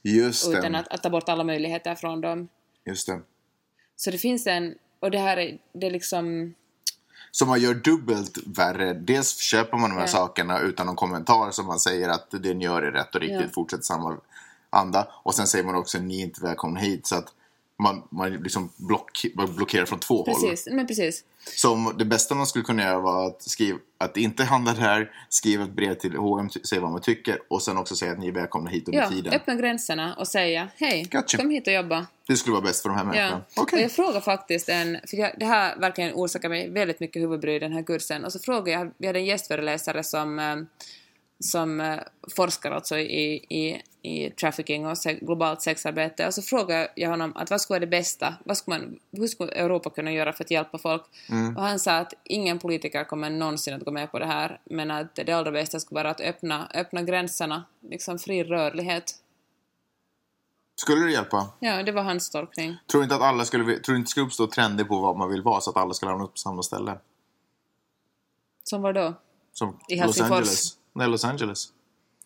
Just 0.02 0.48
utan 0.48 0.74
att, 0.74 0.88
att 0.88 1.02
ta 1.02 1.10
bort 1.10 1.28
alla 1.28 1.44
möjligheter 1.44 1.94
från 1.94 2.20
dem. 2.20 2.48
Just 2.84 3.06
det. 3.06 3.20
Så 3.96 4.10
det 4.10 4.18
finns 4.18 4.46
en, 4.46 4.74
och 5.00 5.10
det 5.10 5.18
här 5.18 5.36
är, 5.36 5.58
det 5.72 5.86
är 5.86 5.90
liksom, 5.90 6.54
Så 7.30 7.46
man 7.46 7.60
gör 7.60 7.74
dubbelt 7.74 8.38
värre. 8.46 8.92
Dels 8.94 9.36
köper 9.38 9.76
man 9.76 9.90
de 9.90 9.96
här 9.96 10.02
Ja. 10.02 10.06
sakerna 10.08 10.60
utan 10.60 10.86
någon 10.86 10.96
kommentar 10.96 11.50
som 11.50 11.66
man 11.66 11.80
säger 11.80 12.08
att 12.08 12.30
det 12.30 12.54
ni 12.54 12.64
gör 12.64 12.82
är 12.82 12.92
rätt 12.92 13.14
och 13.14 13.20
riktigt, 13.20 13.40
Ja. 13.40 13.48
fortsätt 13.54 13.84
samma 13.84 14.16
anda. 14.70 15.08
Och 15.22 15.34
sen 15.34 15.46
säger 15.46 15.64
man 15.64 15.74
också 15.74 15.98
ni 15.98 16.20
är 16.20 16.24
inte 16.24 16.42
välkomna 16.42 16.80
hit. 16.80 17.06
Så 17.06 17.16
att 17.16 17.32
man, 17.78 18.02
man 18.10 18.32
liksom 18.32 18.70
block, 18.76 19.24
blockerar 19.56 19.84
från 19.86 19.98
två 19.98 20.16
håll. 20.16 20.24
precis, 20.24 20.68
men 20.72 20.86
precis. 20.86 21.24
Så 21.56 21.92
det 21.98 22.04
bästa 22.04 22.34
man 22.34 22.46
skulle 22.46 22.64
kunna 22.64 22.82
göra 22.82 23.00
var 23.00 23.26
att 23.26 23.42
skriva 23.42 23.78
att 23.98 24.16
inte 24.16 24.44
handla 24.44 24.72
här, 24.72 25.10
skriva 25.28 25.64
ett 25.64 25.70
brev 25.70 25.94
till 25.94 26.16
H&M, 26.16 26.50
säga 26.50 26.80
vad 26.80 26.90
man 26.90 27.00
tycker 27.00 27.38
och 27.48 27.62
sen 27.62 27.76
också 27.76 27.96
säga 27.96 28.12
att 28.12 28.18
ni 28.18 28.28
är 28.28 28.32
välkomna 28.32 28.70
hit 28.70 28.88
under 28.88 29.00
Ja, 29.00 29.08
tiden. 29.08 29.32
öppna 29.32 29.54
gränserna 29.54 30.14
och 30.14 30.28
säga 30.28 30.68
hej, 30.76 31.08
Gotcha. 31.12 31.38
kom 31.38 31.50
hit 31.50 31.66
och 31.66 31.72
jobba. 31.72 32.06
Det 32.26 32.36
skulle 32.36 32.52
vara 32.52 32.62
bäst 32.64 32.82
för 32.82 32.88
de 32.88 32.94
här 32.98 33.04
Ja. 33.04 33.10
människorna. 33.10 33.44
Och 33.56 33.72
jag 33.72 33.92
frågar 33.92 34.20
faktiskt 34.20 34.68
en, 34.68 34.98
för 35.06 35.16
jag, 35.16 35.32
det 35.38 35.46
här 35.46 35.76
verkligen 35.76 36.12
orsakar 36.14 36.48
mig 36.48 36.70
väldigt 36.70 37.00
mycket 37.00 37.22
huvudbry 37.22 37.58
den 37.58 37.72
här 37.72 37.82
kursen, 37.82 38.24
och 38.24 38.32
så 38.32 38.38
frågade 38.38 38.70
jag, 38.70 38.92
vi 38.98 39.06
hade 39.06 39.18
en 39.18 39.24
gästföreläsare 39.24 40.04
som, 40.04 40.38
eh, 40.38 40.56
som 41.40 41.80
eh, 41.80 41.98
forskar 42.36 42.70
alltså 42.70 42.98
i, 42.98 43.34
i, 43.34 43.82
i 44.06 44.30
trafficking 44.30 44.86
och 44.86 44.98
se, 44.98 45.14
globalt 45.14 45.62
sexarbete, 45.62 46.26
och 46.26 46.34
så 46.34 46.42
frågade 46.42 46.90
jag 46.94 47.10
honom 47.10 47.32
att 47.36 47.50
vad 47.50 47.60
skulle 47.60 47.74
vara 47.74 47.80
det 47.80 47.86
bästa, 47.86 48.34
vad 48.44 48.56
skulle 48.56 48.78
man, 48.78 48.98
hur 49.12 49.26
skulle 49.26 49.52
Europa 49.52 49.90
kunna 49.90 50.12
göra 50.12 50.32
för 50.32 50.44
att 50.44 50.50
hjälpa 50.50 50.78
folk? 50.78 51.02
Och 51.56 51.62
han 51.62 51.78
sa 51.78 51.96
att 51.96 52.14
ingen 52.24 52.58
politiker 52.58 53.04
kommer 53.04 53.30
någonsin 53.30 53.74
att 53.74 53.84
gå 53.84 53.90
med 53.90 54.12
på 54.12 54.18
det 54.18 54.26
här, 54.26 54.60
men 54.64 54.90
att 54.90 55.14
det 55.14 55.32
allra 55.32 55.50
bästa 55.50 55.80
skulle 55.80 56.00
vara 56.00 56.10
att 56.10 56.20
öppna, 56.20 56.70
öppna 56.74 57.02
gränserna, 57.02 57.64
liksom 57.80 58.18
fri 58.18 58.44
rörlighet. 58.44 59.14
Skulle 60.76 61.06
det 61.06 61.12
hjälpa? 61.12 61.48
Ja, 61.60 61.82
det 61.82 61.92
var 61.92 62.02
hans 62.02 62.30
tolkning. 62.30 62.76
Tror 62.90 63.02
inte 63.02 63.14
att 63.14 63.22
alla 63.22 63.44
skulle, 63.44 63.78
tror 63.78 63.96
inte 63.96 64.06
det 64.06 64.10
skulle 64.10 64.26
uppstå 64.26 64.46
trender 64.46 64.84
på 64.84 65.00
vad 65.00 65.16
man 65.16 65.30
vill 65.30 65.42
vara 65.42 65.60
så 65.60 65.70
att 65.70 65.76
alla 65.76 65.94
skulle 65.94 66.10
hamna 66.10 66.26
på 66.26 66.36
samma 66.36 66.62
ställe? 66.62 66.98
Som 68.64 68.82
var 68.82 68.92
då? 68.92 69.14
Som 69.52 69.78
I 69.88 69.96
Los 69.96 70.00
Helsingfors. 70.00 70.30
Angeles. 70.32 70.76
Nej, 70.92 71.08
Los 71.08 71.24
Angeles. 71.24 71.72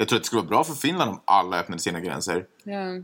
Jag 0.00 0.08
tror 0.08 0.16
att 0.16 0.22
det 0.22 0.26
skulle 0.26 0.40
vara 0.42 0.48
bra 0.48 0.64
för 0.64 0.74
Finland 0.74 1.10
om 1.10 1.20
alla 1.24 1.60
öppnade 1.60 1.82
sina 1.82 2.00
gränser. 2.00 2.46
Ja. 2.62 3.02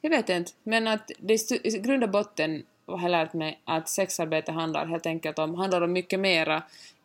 Jag 0.00 0.10
vet 0.10 0.28
inte, 0.28 0.52
men 0.62 0.88
att 0.88 1.10
det 1.18 1.50
i 1.66 1.78
grund 1.78 2.04
och 2.04 2.10
botten 2.10 2.62
har 2.86 3.02
jag 3.02 3.10
lärt 3.10 3.32
mig 3.32 3.60
att 3.64 3.88
sexarbete 3.88 4.52
handlar 4.52 4.86
helt 4.86 5.06
enkelt 5.06 5.38
om, 5.38 5.54
handlar 5.54 5.80
om 5.80 5.92
mycket 5.92 6.20
mera 6.20 6.62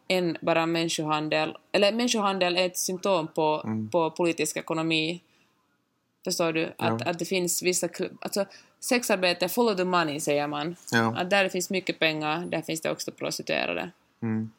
än 0.08 0.38
bara 0.42 0.66
människohandel. 0.66 1.58
Eller 1.72 1.92
människohandel 1.92 2.58
är 2.58 2.66
ett 2.66 2.78
symptom 2.78 3.28
på, 3.28 3.62
Mm. 3.66 3.90
på 3.90 4.12
politisk 4.12 4.58
ekonomi. 4.58 5.22
Förstår 6.24 6.54
du? 6.54 6.74
Att, 6.78 7.02
att 7.08 7.20
det 7.20 7.26
finns 7.26 7.64
vissa... 7.64 7.90
Alltså, 8.22 8.46
sexarbete, 8.80 9.50
follow 9.50 9.76
the 9.76 9.84
money 9.84 10.20
säger 10.20 10.48
man. 10.48 10.76
Ja. 10.92 11.18
Att 11.18 11.30
där 11.30 11.44
det 11.44 11.50
finns 11.50 11.70
mycket 11.70 12.00
pengar, 12.00 12.46
där 12.46 12.62
finns 12.62 12.82
det 12.82 12.92
också 12.92 13.12
prostituerade. 13.12 13.92
Mm. 14.22 14.52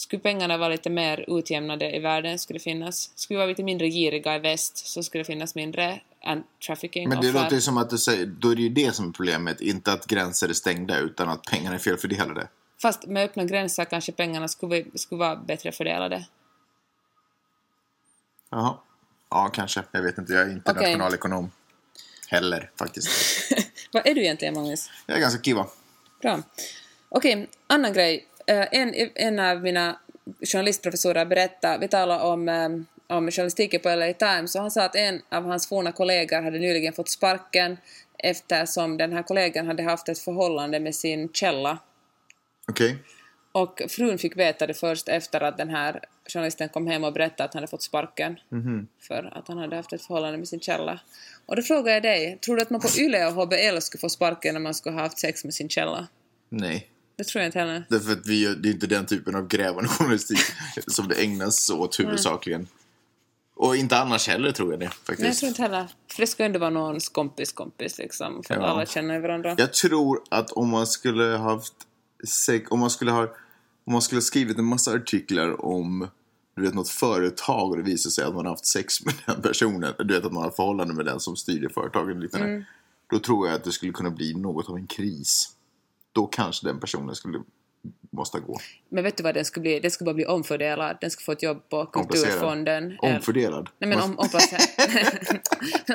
Skulle 0.00 0.22
pengarna 0.22 0.56
vara 0.56 0.68
lite 0.68 0.90
mer 0.90 1.38
utjämnade 1.38 1.96
i 1.96 1.98
världen 1.98 2.38
skulle 2.38 2.58
det 2.58 2.62
finnas. 2.62 3.10
Skulle 3.14 3.36
vi 3.36 3.38
vara 3.38 3.48
lite 3.48 3.62
mindre 3.62 3.88
giriga 3.88 4.36
i 4.36 4.38
väst 4.38 4.86
så 4.86 5.02
skulle 5.02 5.20
det 5.20 5.26
finnas 5.26 5.54
mindre 5.54 6.00
trafficking. 6.66 7.08
Men 7.08 7.20
det 7.20 7.32
låter 7.32 7.54
ju 7.54 7.60
som 7.60 7.78
att 7.78 7.90
du 7.90 7.98
säger, 7.98 8.26
då 8.26 8.50
är 8.50 8.56
det 8.56 8.62
ju 8.62 8.68
det 8.68 8.94
som 8.94 9.08
är 9.08 9.12
problemet. 9.12 9.60
Inte 9.60 9.92
att 9.92 10.06
gränser 10.06 10.48
är 10.48 10.52
stängda 10.52 10.98
utan 10.98 11.28
att 11.28 11.42
pengarna 11.42 11.74
är 11.74 11.78
felfördelade. 11.78 12.48
Fast 12.82 13.06
med 13.06 13.24
öppna 13.24 13.44
gränser 13.44 13.84
kanske 13.84 14.12
pengarna 14.12 14.48
skulle, 14.48 14.84
skulle 14.94 15.18
vara 15.18 15.36
bättre 15.36 15.72
fördelade. 15.72 16.26
Jaha. 18.50 18.74
Ja, 19.30 19.50
kanske. 19.54 19.82
Jag 19.92 20.02
vet 20.02 20.18
inte. 20.18 20.32
Jag 20.32 20.42
är 20.42 20.52
inte 20.52 20.70
Okej. 20.70 20.90
nationalekonom. 20.90 21.50
Heller, 22.28 22.70
faktiskt. 22.76 23.08
Vad 23.92 24.06
är 24.06 24.14
du 24.14 24.20
egentligen, 24.20 24.54
Magnus? 24.54 24.90
Jag 25.06 25.16
är 25.16 25.20
ganska 25.20 25.42
kiva. 25.42 25.66
Bra. 26.22 26.42
Okej, 27.08 27.48
annan 27.66 27.92
grej. 27.92 28.26
Eh, 28.46 28.66
En, 28.72 28.94
en 29.14 29.38
av 29.38 29.62
mina 29.62 29.98
journalistprofessorer 30.52 31.24
berättade, 31.24 31.78
vi 31.78 31.88
talade 31.88 32.22
om, 32.24 32.48
eh, 32.48 32.68
om 33.16 33.30
journalistiken 33.30 33.80
på 33.80 33.88
LA 33.88 34.12
Times, 34.12 34.54
och 34.54 34.60
han 34.60 34.70
sa 34.70 34.82
att 34.84 34.96
en 34.96 35.22
av 35.28 35.44
hans 35.44 35.68
forna 35.68 35.92
kollegor 35.92 36.42
hade 36.42 36.58
nyligen 36.58 36.92
fått 36.92 37.08
sparken 37.10 37.76
eftersom 38.18 38.96
den 38.96 39.12
här 39.12 39.22
kollegan 39.22 39.66
hade 39.66 39.82
haft 39.82 40.08
ett 40.08 40.18
förhållande 40.18 40.80
med 40.80 40.94
sin 40.94 41.28
källa. 41.32 41.78
Okej. 42.68 42.96
Och 43.52 43.82
frun 43.88 44.18
fick 44.18 44.36
veta 44.36 44.66
det 44.66 44.74
först 44.74 45.08
efter 45.08 45.40
att 45.40 45.58
den 45.58 45.68
här 45.68 46.00
journalisten 46.32 46.68
kom 46.68 46.86
hem 46.86 47.04
och 47.04 47.12
berättade 47.12 47.44
att 47.44 47.54
han 47.54 47.60
hade 47.60 47.70
fått 47.70 47.82
sparken 47.82 48.38
Mhm. 48.48 48.88
för 49.00 49.38
att 49.38 49.48
han 49.48 49.58
hade 49.58 49.76
haft 49.76 49.92
ett 49.92 50.02
förhållande 50.02 50.38
med 50.38 50.48
sin 50.48 50.60
källa. 50.60 51.00
Och 51.46 51.56
då 51.56 51.62
frågar 51.62 51.92
jag 51.92 52.02
dig, 52.02 52.38
tror 52.44 52.56
du 52.56 52.62
att 52.62 52.70
man 52.70 52.80
på 52.80 52.88
YLE 52.98 53.26
och 53.26 53.32
HBL 53.32 53.78
skulle 53.80 54.00
få 54.00 54.08
sparken 54.08 54.54
när 54.54 54.60
man 54.60 54.74
skulle 54.74 54.94
ha 54.94 55.02
haft 55.02 55.18
sex 55.18 55.44
med 55.44 55.54
sin 55.54 55.68
källa? 55.68 56.08
Nej. 56.48 56.88
Det 57.20 57.24
tror 57.24 57.40
jag 57.42 57.48
inte 57.48 57.58
heller. 57.58 57.84
Därför 57.88 58.12
att 58.12 58.26
vi, 58.26 58.54
det 58.54 58.68
är 58.68 58.72
inte 58.72 58.86
den 58.86 59.06
typen 59.06 59.34
av 59.34 59.48
grävande 59.48 59.88
journalistik 59.88 60.38
som 60.86 61.08
det 61.08 61.14
ägnas 61.14 61.70
åt 61.70 62.00
huvudsakligen. 62.00 62.68
Och 63.54 63.76
inte 63.76 63.98
annars 63.98 64.28
heller 64.28 64.52
tror 64.52 64.70
jag 64.70 64.80
det 64.80 64.88
faktiskt. 64.88 65.20
Nej, 65.20 65.28
jag 65.28 65.36
tror 65.36 65.48
inte 65.48 65.62
heller. 65.62 65.86
För 66.12 66.20
det 66.20 66.26
ska 66.26 66.42
ju 66.42 66.46
ändå 66.46 66.58
vara 66.58 66.70
någons 66.70 67.08
kompis 67.08 67.52
kompis 67.52 67.98
liksom. 67.98 68.42
För 68.42 68.54
att 68.54 68.60
Ja. 68.60 68.66
alla 68.66 68.86
känner 68.86 69.20
varandra. 69.20 69.54
Jag 69.58 69.72
tror 69.72 70.22
att 70.28 70.50
om 70.50 70.68
man 70.68 70.86
skulle 70.86 71.24
ha 71.24 71.52
haft 71.52 71.74
om 72.70 72.80
man 72.80 72.90
skulle 72.90 73.10
ha, 73.10 73.22
om 73.86 73.92
man 73.92 74.02
skulle 74.02 74.20
skrivit 74.22 74.58
en 74.58 74.64
massa 74.64 74.92
artiklar 74.92 75.64
om 75.64 76.08
du 76.56 76.62
vet 76.62 76.74
något 76.74 76.88
företag 76.88 77.70
och 77.70 77.76
det 77.76 77.82
visar 77.82 78.10
sig 78.10 78.24
att 78.24 78.34
man 78.34 78.44
har 78.46 78.52
haft 78.52 78.66
sex 78.66 79.04
med 79.04 79.14
den 79.26 79.42
personen, 79.42 79.94
du 79.98 80.14
vet 80.14 80.24
att 80.24 80.32
man 80.32 80.42
har 80.42 80.50
förhållande 80.50 80.94
med 80.94 81.04
den 81.04 81.20
som 81.20 81.36
styr 81.36 81.60
det 81.60 81.68
företaget. 81.68 82.34
Mm. 82.34 82.64
Då 83.10 83.18
tror 83.18 83.46
jag 83.46 83.56
att 83.56 83.64
det 83.64 83.72
skulle 83.72 83.92
kunna 83.92 84.10
bli 84.10 84.34
något 84.34 84.68
av 84.68 84.76
en 84.76 84.86
kris. 84.86 85.56
Då 86.12 86.26
kanske 86.26 86.66
den 86.66 86.80
personen 86.80 87.14
skulle 87.14 87.42
måste 88.10 88.40
gå. 88.40 88.58
Men 88.88 89.04
vet 89.04 89.16
du 89.16 89.22
vad 89.22 89.34
den 89.34 89.44
skulle 89.44 89.62
bli? 89.62 89.80
Den 89.80 89.90
skulle 89.90 90.06
bara 90.06 90.14
bli 90.14 90.26
omfördelad. 90.26 90.96
Den 91.00 91.10
skulle 91.10 91.24
få 91.24 91.32
ett 91.32 91.42
jobb 91.42 91.68
på. 91.68 91.86
Kulturfonden. 91.86 92.84
eller- 92.84 93.16
Omfördelad. 93.16 93.68
Nej 93.78 93.90
men 93.90 94.00
om, 94.00 94.18
omplacerad. 94.18 94.62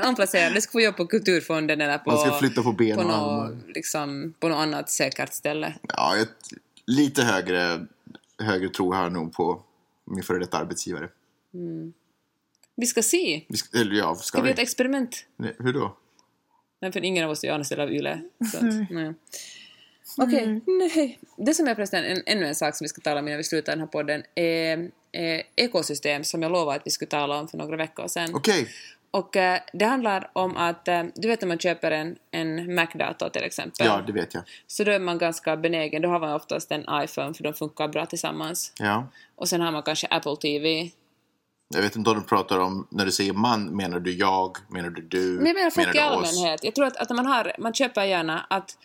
omplacerad. 0.08 0.54
Den 0.54 0.62
skulle 0.62 0.82
få 0.82 0.86
jobb 0.86 0.98
på 0.98 1.08
Kulturfonden 1.08 1.82
eller 1.82 1.98
på... 1.98 2.12
Man 2.12 2.20
ska 2.20 2.32
flytta 2.40 2.64
på 2.64 2.72
ben 2.72 2.96
på 2.96 3.02
och 3.02 3.08
något, 3.08 3.54
liksom, 3.76 4.34
på 4.40 4.48
något 4.48 4.58
annat 4.58 4.90
säkert 4.90 5.34
ställe. 5.34 5.74
Ja, 5.88 6.18
ett, 6.18 6.30
lite 6.86 7.24
högre, 7.24 7.86
högre 8.40 8.70
tro 8.70 8.96
jag 8.96 9.12
nog 9.12 9.34
på 9.34 9.64
min 10.06 10.24
före 10.24 10.40
detta 10.40 10.58
arbetsgivare. 10.58 11.10
Vi 12.76 12.86
ska 12.86 13.02
se. 13.04 13.46
Vi 13.48 13.58
ska, 13.58 13.80
eller 13.80 13.96
ja, 13.96 14.16
ska 14.16 14.24
Ska 14.24 14.42
vi 14.42 14.52
ett 14.52 14.60
experiment? 14.60 15.26
Nej, 15.36 15.56
hur 15.60 15.74
då? 15.74 15.98
Nej, 16.82 16.92
för 16.92 17.04
ingen 17.06 17.26
av 17.26 17.32
oss 17.32 17.44
är 17.44 17.52
anställd 17.52 17.82
av 17.82 17.92
YLE. 17.92 18.22
Så 20.08 20.24
att, 20.24 20.30
nej. 20.30 20.62
Okej, 20.62 20.62
nej. 20.96 21.20
Det 21.38 21.54
som 21.54 21.68
är 21.68 21.76
förresten 21.76 22.04
en, 22.04 22.24
ännu 22.26 22.46
en 22.48 22.56
sak 22.56 22.76
som 22.76 22.86
vi 22.86 22.90
ska 22.90 23.02
tala 23.02 23.20
om 23.20 23.28
innan 23.28 23.38
vi 23.38 23.44
slutar 23.44 23.72
den 23.72 23.80
här 23.80 23.88
podden 23.88 24.24
är, 24.36 24.92
är 25.12 25.44
ekosystem 25.56 26.24
som 26.24 26.42
jag 26.42 26.52
lovade 26.52 26.78
att 26.80 26.88
vi 26.88 26.92
skulle 26.92 27.10
tala 27.10 27.40
om 27.40 27.48
för 27.48 27.58
några 27.58 27.78
veckor 27.78 28.08
sedan. 28.08 28.30
Okej. 28.36 28.68
Och 29.12 29.36
eh, 29.36 29.60
det 29.74 29.86
handlar 29.86 30.30
om 30.34 30.58
att, 30.58 30.88
eh, 30.88 31.04
du 31.16 31.28
vet 31.28 31.42
när 31.42 31.48
man 31.48 31.60
köper 31.60 31.92
en, 31.92 32.16
en 32.32 32.76
Mac-dator 32.76 33.30
till 33.30 33.44
exempel. 33.44 33.86
Ja, 33.86 34.04
det 34.08 34.14
vet 34.14 34.34
jag. 34.34 34.44
Så 34.68 34.84
då 34.84 34.92
är 34.92 35.00
man 35.00 35.18
ganska 35.18 35.58
benägen, 35.58 36.02
då 36.02 36.10
har 36.10 36.20
man 36.20 36.34
oftast 36.34 36.72
en 36.72 36.86
iPhone 37.04 37.34
för 37.34 37.44
de 37.44 37.54
funkar 37.54 37.88
bra 37.88 38.06
tillsammans. 38.06 38.74
Ja. 38.80 39.08
Och 39.36 39.50
sen 39.50 39.62
har 39.62 39.72
man 39.72 39.84
kanske 39.84 40.08
Apple 40.08 40.36
TV. 40.36 40.92
Jag 41.76 41.82
vet 41.82 41.96
inte 41.96 42.10
om 42.10 42.16
du 42.16 42.24
pratar 42.24 42.60
om, 42.60 42.88
när 42.90 43.06
du 43.06 43.12
säger 43.12 43.34
man, 43.34 43.76
menar 43.76 44.00
du 44.00 44.14
jag, 44.14 44.58
menar 44.70 44.90
du 44.90 45.02
du, 45.02 45.18
Men 45.18 45.46
jag 45.46 45.56
menar 45.56 45.70
folk 45.70 45.88
i 45.88 45.92
du 45.92 46.06
oss? 46.06 46.12
allmänhet. 46.12 46.64
Jag 46.64 46.76
tror 46.76 46.86
att, 46.86 46.98
att 46.98 47.10
man, 47.10 47.26
har, 47.26 47.56
man 47.60 47.74
köper 47.74 48.04
gärna 48.04 48.46
att 48.50 48.78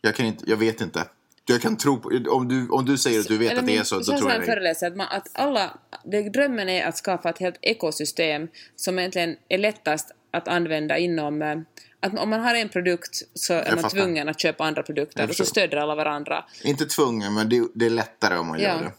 Jag 0.00 0.14
kan 0.14 0.26
inte, 0.26 0.44
jag 0.50 0.56
vet 0.56 0.80
inte. 0.80 1.04
Jag 1.46 1.62
kan 1.62 1.76
tro 1.76 2.00
på, 2.00 2.08
om 2.30 2.48
du, 2.48 2.68
om 2.68 2.84
du 2.84 2.98
säger 2.98 3.20
att 3.20 3.26
du 3.28 3.38
vet 3.38 3.50
Eller 3.50 3.60
att 3.60 3.66
det 3.66 3.72
är 3.72 3.76
min- 3.76 3.84
så, 3.84 3.96
då 3.96 4.04
så 4.04 4.18
tror 4.18 4.30
jag 4.30 4.44
föreläser 4.44 4.86
att, 4.86 4.96
man, 4.96 5.06
att 5.10 5.28
alla, 5.32 5.78
det, 6.04 6.22
drömmen 6.22 6.68
är 6.68 6.86
att 6.86 6.96
skapa 6.96 7.30
ett 7.30 7.38
helt 7.38 7.58
ekosystem 7.62 8.48
som 8.76 8.98
egentligen 8.98 9.36
är 9.48 9.58
lättast 9.58 10.10
att 10.30 10.48
använda 10.48 10.98
inom 10.98 11.42
eh, 11.42 11.56
att 12.00 12.18
om 12.18 12.30
man 12.30 12.40
har 12.40 12.54
en 12.54 12.68
produkt 12.68 13.22
så 13.34 13.54
är 13.54 13.66
man 13.74 13.76
fattar. 13.76 13.88
tvungen 13.88 14.28
att 14.28 14.40
köpa 14.40 14.64
andra 14.64 14.82
produkter 14.82 15.20
Jag 15.20 15.30
och 15.30 15.36
så 15.36 15.44
stöder 15.44 15.76
alla 15.76 15.94
varandra. 15.94 16.44
Inte 16.64 16.86
tvungen, 16.86 17.34
men 17.34 17.48
det, 17.48 17.62
det 17.74 17.86
är 17.86 17.90
lättare 17.90 18.38
om 18.38 18.46
man 18.46 18.58
Ja. 18.60 18.68
gör 18.68 18.78
det. 18.80 18.92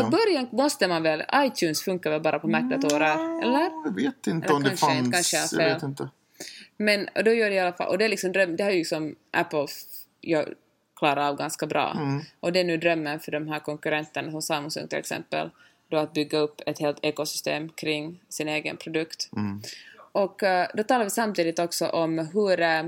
Och 0.00 0.08
i 0.08 0.10
början 0.10 0.48
måste 0.52 0.88
man 0.88 1.02
väl, 1.02 1.22
iTunes 1.34 1.82
funkar 1.82 2.10
väl 2.10 2.20
bara 2.20 2.38
på 2.38 2.48
Mac-datorer, 2.48 3.42
eller? 3.42 3.70
Jag 3.84 3.94
vet 3.94 4.26
inte 4.26 4.46
Eller 4.46 4.56
om 4.56 4.62
det 4.62 4.70
inte, 4.70 4.80
fanns. 4.80 5.10
kanske 5.12 5.36
jag 5.36 5.68
jag 5.68 5.74
vet 5.74 5.82
inte. 5.82 6.08
Men 6.76 7.08
och 7.14 7.24
då 7.24 7.32
gör 7.32 7.50
det 7.50 7.56
i 7.56 7.58
alla 7.60 7.72
fall, 7.72 7.88
och 7.88 7.98
det 7.98 8.04
är 8.04 8.08
liksom 8.08 8.32
dröm, 8.32 8.56
det 8.56 8.64
har 8.64 8.70
ju 8.70 8.76
liksom 8.78 9.14
Apple 9.32 9.66
gör, 10.30 10.54
klarar 10.96 11.28
av 11.28 11.36
ganska 11.36 11.66
bra. 11.66 11.92
Mm. 11.96 12.20
Och 12.40 12.52
det 12.52 12.60
är 12.60 12.64
nu 12.64 12.76
drömmen 12.76 13.20
för 13.20 13.32
de 13.32 13.48
här 13.48 13.58
konkurrenterna 13.58 14.30
som 14.30 14.42
Samsung 14.42 14.88
till 14.88 14.98
exempel, 14.98 15.50
då 15.88 15.96
att 15.96 16.12
bygga 16.12 16.38
upp 16.38 16.60
ett 16.66 16.78
helt 16.78 16.98
ekosystem 17.02 17.68
kring 17.68 18.20
sin 18.28 18.48
egen 18.48 18.76
produkt. 18.76 19.28
Mm. 19.36 19.62
Och 20.12 20.42
eh, 20.42 20.68
då 20.74 20.82
talar 20.82 21.04
vi 21.04 21.10
samtidigt 21.10 21.58
också 21.58 21.86
om 21.86 22.18
hur 22.18 22.60
eh, 22.60 22.82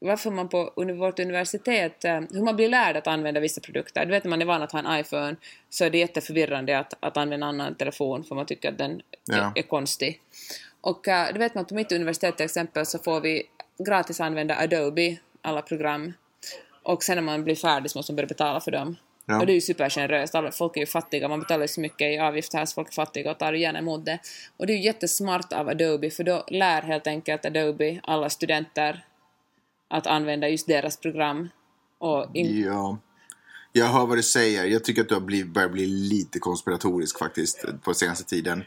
varför 0.00 0.30
man 0.30 0.48
på 0.48 0.72
vårt 0.76 1.18
universitet, 1.18 2.04
eh, 2.04 2.20
hur 2.30 2.42
man 2.42 2.56
blir 2.56 2.68
lärd 2.68 2.96
att 2.96 3.06
använda 3.06 3.40
vissa 3.40 3.60
produkter. 3.60 4.04
Du 4.06 4.10
vet 4.10 4.24
när 4.24 4.30
man 4.30 4.42
är 4.42 4.46
van 4.46 4.62
att 4.62 4.72
ha 4.72 4.78
en 4.78 5.00
iPhone 5.00 5.36
så 5.70 5.84
är 5.84 5.90
det 5.90 5.98
jätteförvirrande 5.98 6.78
att, 6.78 6.94
att 7.00 7.16
använda 7.16 7.46
en 7.46 7.54
annan 7.54 7.74
telefon 7.74 8.24
för 8.24 8.34
man 8.34 8.46
tycker 8.46 8.68
att 8.72 8.78
den 8.78 9.02
Ja. 9.24 9.36
är, 9.36 9.58
är 9.58 9.62
konstig. 9.62 10.20
Och 10.80 11.08
uh, 11.08 11.32
du 11.32 11.38
vet 11.38 11.54
man 11.54 11.64
på 11.64 11.74
mitt 11.74 11.92
universitet 11.92 12.36
till 12.36 12.44
exempel 12.44 12.86
så 12.86 12.98
får 12.98 13.20
vi 13.20 13.42
gratis 13.86 14.20
använda 14.20 14.56
Adobe, 14.56 15.16
alla 15.42 15.62
program. 15.62 16.12
Och 16.86 17.04
sen 17.04 17.16
när 17.16 17.22
man 17.22 17.44
blir 17.44 17.54
färdig 17.54 17.90
så 17.90 17.98
måste 17.98 18.12
man 18.12 18.16
börja 18.16 18.26
betala 18.26 18.60
för 18.60 18.70
dem. 18.70 18.96
Ja. 19.26 19.40
Och 19.40 19.46
det 19.46 19.52
är 19.52 19.54
ju 19.54 19.60
supergeneröst, 19.60 20.34
folk 20.52 20.76
är 20.76 20.80
ju 20.80 20.86
fattiga, 20.86 21.28
man 21.28 21.40
betalar 21.40 21.62
ju 21.62 21.68
så 21.68 21.80
mycket 21.80 22.14
i 22.14 22.18
avgift 22.18 22.54
här 22.54 22.66
så 22.66 22.74
folk 22.74 22.88
är 22.88 22.92
fattiga 22.92 23.30
och 23.30 23.38
tar 23.38 23.52
gärna 23.52 23.78
emot 23.78 24.04
det. 24.04 24.18
Och 24.56 24.66
det 24.66 24.72
är 24.72 24.76
ju 24.76 24.82
jättesmart 24.82 25.52
av 25.52 25.68
Adobe 25.68 26.10
för 26.10 26.24
då 26.24 26.44
lär 26.48 26.82
helt 26.82 27.06
enkelt 27.06 27.44
Adobe 27.44 28.00
alla 28.02 28.30
studenter 28.30 29.04
att 29.88 30.06
använda 30.06 30.48
just 30.48 30.66
deras 30.66 30.96
program. 30.96 31.48
Och 31.98 32.26
Ja. 32.34 32.98
Jag 33.72 33.86
hör 33.86 34.06
vad 34.06 34.18
du 34.18 34.22
säger. 34.22 34.64
Jag 34.64 34.84
tycker 34.84 35.02
att 35.02 35.08
du 35.08 35.14
har 35.14 35.20
blivit, 35.20 35.54
börjat 35.54 35.72
bli 35.72 35.86
lite 35.86 36.38
konspiratorisk 36.38 37.18
faktiskt 37.18 37.64
på 37.82 37.94
senaste 37.94 38.24
tiden. 38.24 38.64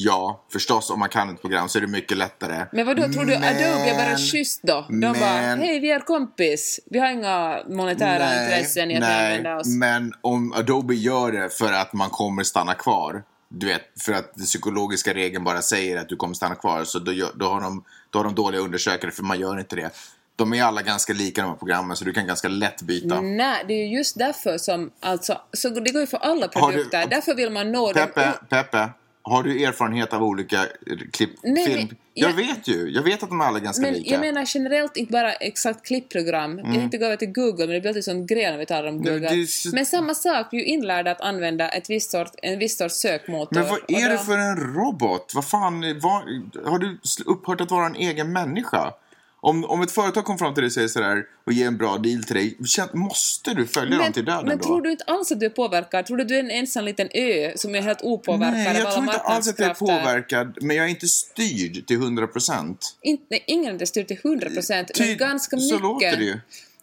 Ja, 0.00 0.44
förstås 0.52 0.90
om 0.90 0.98
man 0.98 1.08
kan 1.08 1.30
ett 1.34 1.40
program 1.40 1.68
så 1.68 1.78
är 1.78 1.80
det 1.82 1.86
mycket 1.88 2.16
lättare. 2.16 2.66
Men 2.72 2.86
vadå, 2.86 3.02
tror 3.02 3.24
du 3.24 3.38
Men- 3.38 3.42
Adobe 3.44 3.90
är 3.90 4.08
bara 4.08 4.16
schysst 4.18 4.60
då? 4.62 4.86
De 4.88 5.00
bara, 5.00 5.12
men- 5.14 5.58
hej 5.60 5.80
vi 5.80 5.90
är 5.90 6.00
kompis, 6.00 6.80
vi 6.90 6.98
har 6.98 7.08
inga 7.10 7.58
monetära 7.68 8.42
intressen 8.44 8.90
i 8.90 8.94
att 8.94 9.00
nej, 9.00 9.26
använda 9.26 9.56
oss. 9.56 9.66
men 9.66 10.12
om 10.20 10.52
Adobe 10.52 10.94
gör 10.94 11.32
det 11.32 11.50
för 11.58 11.72
att 11.72 11.92
man 11.92 12.10
kommer 12.10 12.42
stanna 12.42 12.74
kvar. 12.74 13.22
Du 13.48 13.66
vet, 13.66 13.82
för 14.00 14.12
att 14.12 14.34
den 14.34 14.44
psykologiska 14.44 15.14
regeln 15.14 15.44
bara 15.44 15.62
säger 15.62 15.96
att 15.96 16.08
du 16.08 16.16
kommer 16.16 16.34
stanna 16.34 16.54
kvar. 16.54 16.84
Så 16.84 16.98
då, 16.98 17.12
gör, 17.12 17.30
då, 17.34 17.46
har, 17.48 17.60
de, 17.60 17.84
då 18.10 18.18
har 18.18 18.24
de 18.24 18.34
dåliga 18.34 18.60
undersökare, 18.60 19.10
för 19.10 19.22
man 19.22 19.40
gör 19.40 19.58
inte 19.58 19.76
det. 19.76 19.90
De 20.36 20.54
är 20.54 20.62
alla 20.62 20.82
ganska 20.82 21.12
lika 21.12 21.42
de 21.42 21.48
här 21.48 21.56
programmen, 21.56 21.96
så 21.96 22.04
du 22.04 22.12
kan 22.12 22.26
ganska 22.26 22.48
lätt 22.48 22.82
byta. 22.82 23.20
Nej, 23.20 23.64
det 23.68 23.74
är 23.74 23.86
ju 23.88 23.96
just 23.96 24.18
därför 24.18 24.58
som, 24.58 24.90
alltså, 25.00 25.40
så 25.52 25.68
det 25.68 25.90
går 25.92 26.00
ju 26.00 26.06
för 26.06 26.18
alla 26.18 26.48
Har 26.54 26.68
du- 26.72 26.76
produkter, 26.76 27.06
därför 27.10 27.34
vill 27.34 27.50
man 27.50 27.72
nå 27.72 27.92
Peppe, 27.92 28.24
dem. 28.24 28.32
Peppe, 28.48 28.88
har 29.28 29.42
du 29.42 29.64
erfarenhet 29.64 30.12
av 30.12 30.22
olika 30.22 30.56
eh, 30.62 30.66
klipp, 31.12 31.30
Nej, 31.42 31.66
film? 31.66 31.88
jag 32.14 32.30
jag- 32.30 32.36
vet 32.36 32.68
ju, 32.68 32.90
jag 32.90 33.02
vet 33.02 33.22
att 33.22 33.28
de 33.28 33.40
är 33.40 33.44
alla 33.44 33.58
ganska 33.58 33.82
Men 33.82 33.94
lika. 33.94 34.10
jag 34.10 34.20
menar 34.20 34.44
generellt 34.54 34.96
inte 34.96 35.12
bara 35.12 35.32
exakt 35.32 35.86
klippprogram. 35.86 36.58
Jag 36.58 36.74
inte 36.74 36.98
gå 36.98 37.04
över 37.04 37.16
till 37.16 37.32
Google, 37.32 37.66
men 37.66 37.74
det 37.74 37.80
blir 37.80 37.88
alltid 37.88 38.04
sån 38.04 38.26
grej 38.26 38.50
när 38.50 38.58
vi 38.58 38.66
talar 38.66 38.88
om 38.88 38.94
Mm. 38.94 39.04
Google. 39.04 39.28
det 39.36 39.46
så- 39.46 39.68
Men 39.74 39.86
samma 39.86 40.14
sak, 40.14 40.46
vi 40.52 40.58
är 40.60 40.64
inlärda 40.64 41.10
att 41.10 41.20
använda 41.20 41.68
ett 41.68 41.90
visst 41.90 42.10
sort, 42.10 42.32
en 42.42 42.58
viss 42.58 42.78
sorts 42.78 42.94
sökmotor. 42.94 43.54
Men 43.60 43.68
vad 43.68 43.78
är 43.88 44.08
det 44.08 44.18
för 44.18 44.38
en 44.38 44.56
robot? 44.74 45.32
Vad 45.34 45.44
fan, 45.48 45.80
vad, 46.00 46.22
har 46.66 46.78
du 46.78 46.98
upphört 47.26 47.60
att 47.60 47.70
vara 47.70 47.86
en 47.86 47.96
egen 47.96 48.32
människa? 48.32 48.92
Om, 49.40 49.64
om 49.64 49.82
ett 49.82 49.90
företag 49.90 50.24
kommer 50.24 50.38
fram 50.38 50.54
till 50.54 50.62
dig 50.62 50.66
och 50.66 50.72
säger 50.72 50.88
sådär 50.88 51.24
och 51.46 51.52
ger 51.52 51.66
en 51.66 51.76
bra 51.76 51.98
deal 51.98 52.24
till 52.24 52.36
dig, 52.36 52.58
måste 52.92 53.54
du 53.54 53.66
följa 53.66 53.98
dem 53.98 54.12
till 54.12 54.24
döden 54.24 54.46
men 54.46 54.58
då? 54.58 54.64
tror 54.64 54.82
du 54.82 54.90
inte 54.90 55.04
alls 55.04 55.32
att 55.32 55.40
du 55.40 55.46
är 55.46 55.50
påverkad? 55.50 56.06
Tror 56.06 56.16
du 56.16 56.22
att 56.22 56.28
du 56.28 56.36
är 56.36 56.40
en 56.40 56.50
ensam 56.50 56.84
liten 56.84 57.08
ö 57.14 57.52
som 57.56 57.74
är 57.74 57.80
helt 57.80 58.02
opåverkad 58.02 58.52
Nej, 58.52 58.68
av 58.68 58.74
jag 58.74 58.86
alla 58.86 58.92
tror 58.92 59.04
inte 59.04 59.18
alls 59.18 59.48
att 59.48 59.58
jag 59.58 59.70
är 59.70 59.74
påverkad, 59.74 60.58
men 60.60 60.76
jag 60.76 60.86
är 60.86 60.90
inte 60.90 61.08
styrd 61.08 61.86
till 61.86 61.98
100%. 61.98 62.76
Inte, 63.02 63.24
nej, 63.30 63.44
ingen 63.46 63.80
är 63.80 63.84
styrt 63.84 64.08
till 64.08 64.18
100 64.24 64.50
procent, 64.50 64.90
men 64.98 65.08
Ty- 65.08 65.14
ganska 65.14 65.56
mycket. 65.56 65.68
Så 65.68 65.78
låter 65.78 66.16
det 66.16 66.24
ju. 66.24 66.38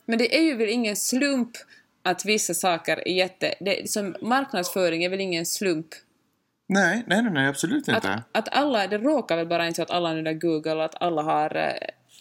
Men 0.06 0.18
det 0.18 0.38
är 0.38 0.42
ju 0.42 0.56
väl 0.56 0.70
ingen 0.70 0.96
slump 0.96 1.52
att 2.04 2.26
vissa 2.26 2.54
saker 2.54 3.08
är 3.08 3.14
jätte... 3.14 3.56
Det, 3.60 3.90
som 3.92 4.16
marknadsföring 4.22 5.04
är 5.04 5.10
väl 5.10 5.22
ingen 5.22 5.46
slump. 5.46 5.88
Nej, 6.68 7.04
nej, 7.08 7.22
nej, 7.22 7.48
absolut 7.48 7.90
Att, 7.90 7.96
inte. 7.96 8.24
att 8.32 8.50
alla, 8.52 8.88
det 8.88 8.98
råkar 8.98 9.38
väl 9.38 9.48
bara 9.48 9.68
inte 9.68 9.76
så 9.76 9.82
att 9.82 9.92
alla 9.92 10.10
använder 10.10 10.34
Google 10.34 10.74
och 10.74 10.86
att 10.86 11.02
alla 11.02 11.22
har... 11.22 11.74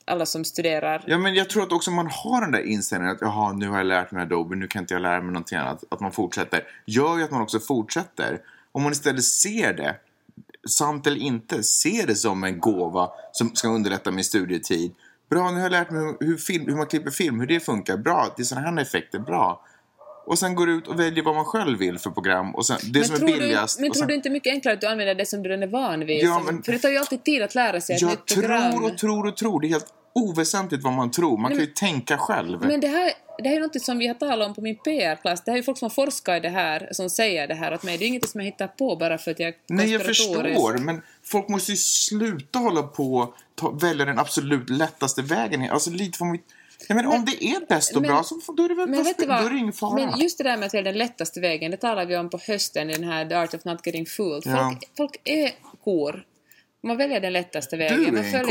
Alla 0.06 0.26
som 0.26 0.44
studerar. 0.44 1.04
Ja, 1.06 1.18
men 1.18 1.34
jag 1.34 1.50
tror 1.50 1.62
att 1.62 1.72
också 1.72 1.90
man 1.90 2.06
har 2.06 2.40
den 2.40 2.52
där 2.52 2.66
inställningen 2.66 3.14
att 3.14 3.20
jaha, 3.20 3.52
nu 3.52 3.68
har 3.68 3.76
jag 3.76 3.86
lärt 3.86 4.10
mig 4.10 4.22
Adobe, 4.22 4.56
nu 4.56 4.66
kan 4.66 4.82
inte 4.82 4.94
jag 4.94 5.00
lära 5.00 5.20
mig 5.20 5.32
någonting 5.32 5.58
annat. 5.58 5.84
Att 5.88 6.00
man 6.00 6.12
fortsätter. 6.12 6.62
Gör 6.86 7.18
ju 7.18 7.24
att 7.24 7.30
man 7.30 7.42
också 7.42 7.60
fortsätter. 7.60 8.40
Om 8.72 8.82
man 8.82 8.92
istället 8.92 9.24
ser 9.24 9.72
det, 9.72 9.96
sant 10.68 11.06
eller 11.06 11.16
inte, 11.16 11.62
ser 11.62 12.06
det 12.06 12.14
som 12.14 12.44
en 12.44 12.60
gåva 12.60 13.10
som 13.32 13.54
ska 13.54 13.68
underlätta 13.68 14.10
min 14.10 14.24
studietid. 14.24 14.94
Bra, 15.30 15.50
nu 15.50 15.56
har 15.56 15.62
jag 15.62 15.72
lärt 15.72 15.90
mig 15.90 16.16
hur, 16.20 16.36
film, 16.36 16.66
hur 16.66 16.76
man 16.76 16.86
klipper 16.86 17.10
film, 17.10 17.40
hur 17.40 17.46
det 17.46 17.60
funkar. 17.60 17.96
Bra, 17.96 18.34
det 18.36 18.42
är 18.42 18.44
sådana 18.44 18.70
här 18.70 18.80
effekter, 18.80 19.18
bra. 19.18 19.64
Och 20.26 20.38
sen 20.38 20.54
går 20.54 20.70
ut 20.70 20.88
och 20.88 21.00
väljer 21.00 21.24
vad 21.24 21.34
man 21.34 21.44
själv 21.44 21.78
vill 21.78 21.98
för 21.98 22.10
program. 22.10 22.54
Och 22.54 22.66
sen, 22.66 22.78
det 22.92 23.04
som 23.04 23.14
är 23.16 23.20
billigast. 23.20 23.78
du, 23.78 23.82
men 23.82 23.90
och 23.90 23.94
tror 23.94 24.00
sen, 24.02 24.08
du 24.08 24.14
inte 24.14 24.30
mycket 24.30 24.52
enklare 24.52 24.74
att 24.74 24.80
du 24.80 24.86
använder 24.86 25.14
det 25.14 25.26
som 25.26 25.42
du 25.42 25.48
redan 25.48 25.62
är 25.62 25.66
van 25.66 26.06
vid? 26.06 26.24
Ja, 26.24 26.42
men- 26.46 26.62
För 26.62 26.72
det 26.72 26.78
tar 26.78 26.88
ju 26.88 26.96
alltid 26.98 27.24
tid 27.24 27.42
att 27.42 27.54
lära 27.54 27.80
sig 27.80 27.96
ett 27.96 28.02
jag 28.02 28.10
nytt 28.10 28.34
program. 28.34 28.72
tror 28.72 28.84
och 28.92 28.98
tror 28.98 29.26
och 29.26 29.36
tror. 29.36 29.60
Det 29.60 29.66
är 29.66 29.68
helt 29.68 29.86
oväsentligt 30.14 30.84
vad 30.84 30.92
man 30.92 31.10
tror. 31.10 31.38
Man 31.38 31.50
kan 31.50 31.60
ju 31.60 31.66
tänka 31.66 32.18
själv. 32.18 32.60
Men 32.66 32.80
det 32.80 32.88
här, 32.88 33.12
det 33.42 33.48
här 33.48 33.56
är 33.56 33.60
något 33.60 33.82
som 33.82 33.98
vi 33.98 34.06
har 34.06 34.14
talat 34.14 34.48
om 34.48 34.54
på 34.54 34.60
min 34.60 34.76
PR-klass. 34.76 35.42
Det 35.44 35.50
här 35.50 35.56
är 35.56 35.60
ju 35.60 35.64
folk 35.64 35.78
som 35.78 35.90
forskar 35.90 36.36
i 36.36 36.40
det 36.40 36.48
här, 36.48 36.88
som 36.92 37.10
säger 37.10 37.46
det 37.48 37.54
här 37.54 37.74
åt 37.74 37.82
mig. 37.82 37.98
Det 37.98 38.04
är 38.04 38.06
inget 38.06 38.28
som 38.28 38.40
jag 38.40 38.44
hittar 38.46 38.66
på 38.66 38.96
bara 38.96 39.18
för 39.18 39.30
att 39.30 39.38
jag 39.40 39.48
är 39.48 39.54
Nej, 39.68 39.92
jag 39.92 40.02
förstår. 40.02 40.78
Men 40.78 41.02
folk 41.24 41.48
måste 41.48 41.70
ju 41.72 41.76
sluta 41.76 42.58
hålla 42.58 42.82
på 42.82 43.34
och 43.62 43.82
välja 43.82 44.04
den 44.04 44.18
absolut 44.18 44.70
lättaste 44.70 45.22
vägen. 45.22 45.70
Alltså 45.70 45.90
lite 45.90 46.18
för 46.18 46.24
mitt... 46.24 46.44
Jag 46.88 46.96
menar, 46.96 47.14
om 47.14 47.24
det 47.24 47.44
är 47.44 47.66
bäst 47.68 47.96
och 47.96 48.02
men- 48.02 48.10
bra 48.10 48.22
så 48.22 48.52
då 48.56 48.64
är 48.64 48.68
det 48.68 48.74
väl 48.74 48.88
Men 48.88 48.96
vad 48.96 49.06
du 49.06 49.12
spe- 49.12 49.26
då 49.26 49.26
vad? 49.32 49.46
är 49.46 49.50
det 49.50 49.56
ingen 49.58 49.72
fara. 49.72 49.94
Men 49.94 50.18
just 50.20 50.38
det 50.38 50.44
där 50.44 50.56
med 50.56 50.66
att 50.66 50.74
välja 50.74 50.92
den 50.92 50.98
lättaste 50.98 51.40
vägen, 51.40 51.70
det 51.70 51.76
talar 51.76 52.06
vi 52.06 52.16
om 52.16 52.30
på 52.30 52.38
hösten 52.46 52.90
i 52.90 52.92
den 52.92 53.04
här 53.04 53.26
The 53.26 53.34
Art 53.34 53.54
of 53.54 53.64
Not 53.64 53.86
Getting 53.86 54.06
Fooled. 54.06 54.44
Folk, 54.44 54.54
Ja. 54.56 54.78
folk 54.96 55.20
är 55.24 55.50
kor. 55.84 56.24
Man 56.82 56.96
väljer 56.96 57.20
den 57.20 57.32
lättaste 57.32 57.76
vägen. 57.76 57.98
Du 58.00 58.06
är 58.06 58.12
man 58.12 58.24
en 58.24 58.44
ko. 58.44 58.50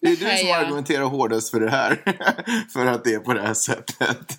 Det 0.00 0.08
är 0.12 0.16
du 0.16 0.24
Nej, 0.24 0.38
som 0.38 0.50
argumenterar 0.52 1.04
hårdast 1.04 1.50
för 1.50 1.60
det 1.60 1.70
här. 1.70 2.02
för 2.72 2.86
att 2.86 3.04
det 3.04 3.14
är 3.14 3.18
på 3.18 3.34
det 3.34 3.42
här 3.42 3.54
sättet. 3.54 4.36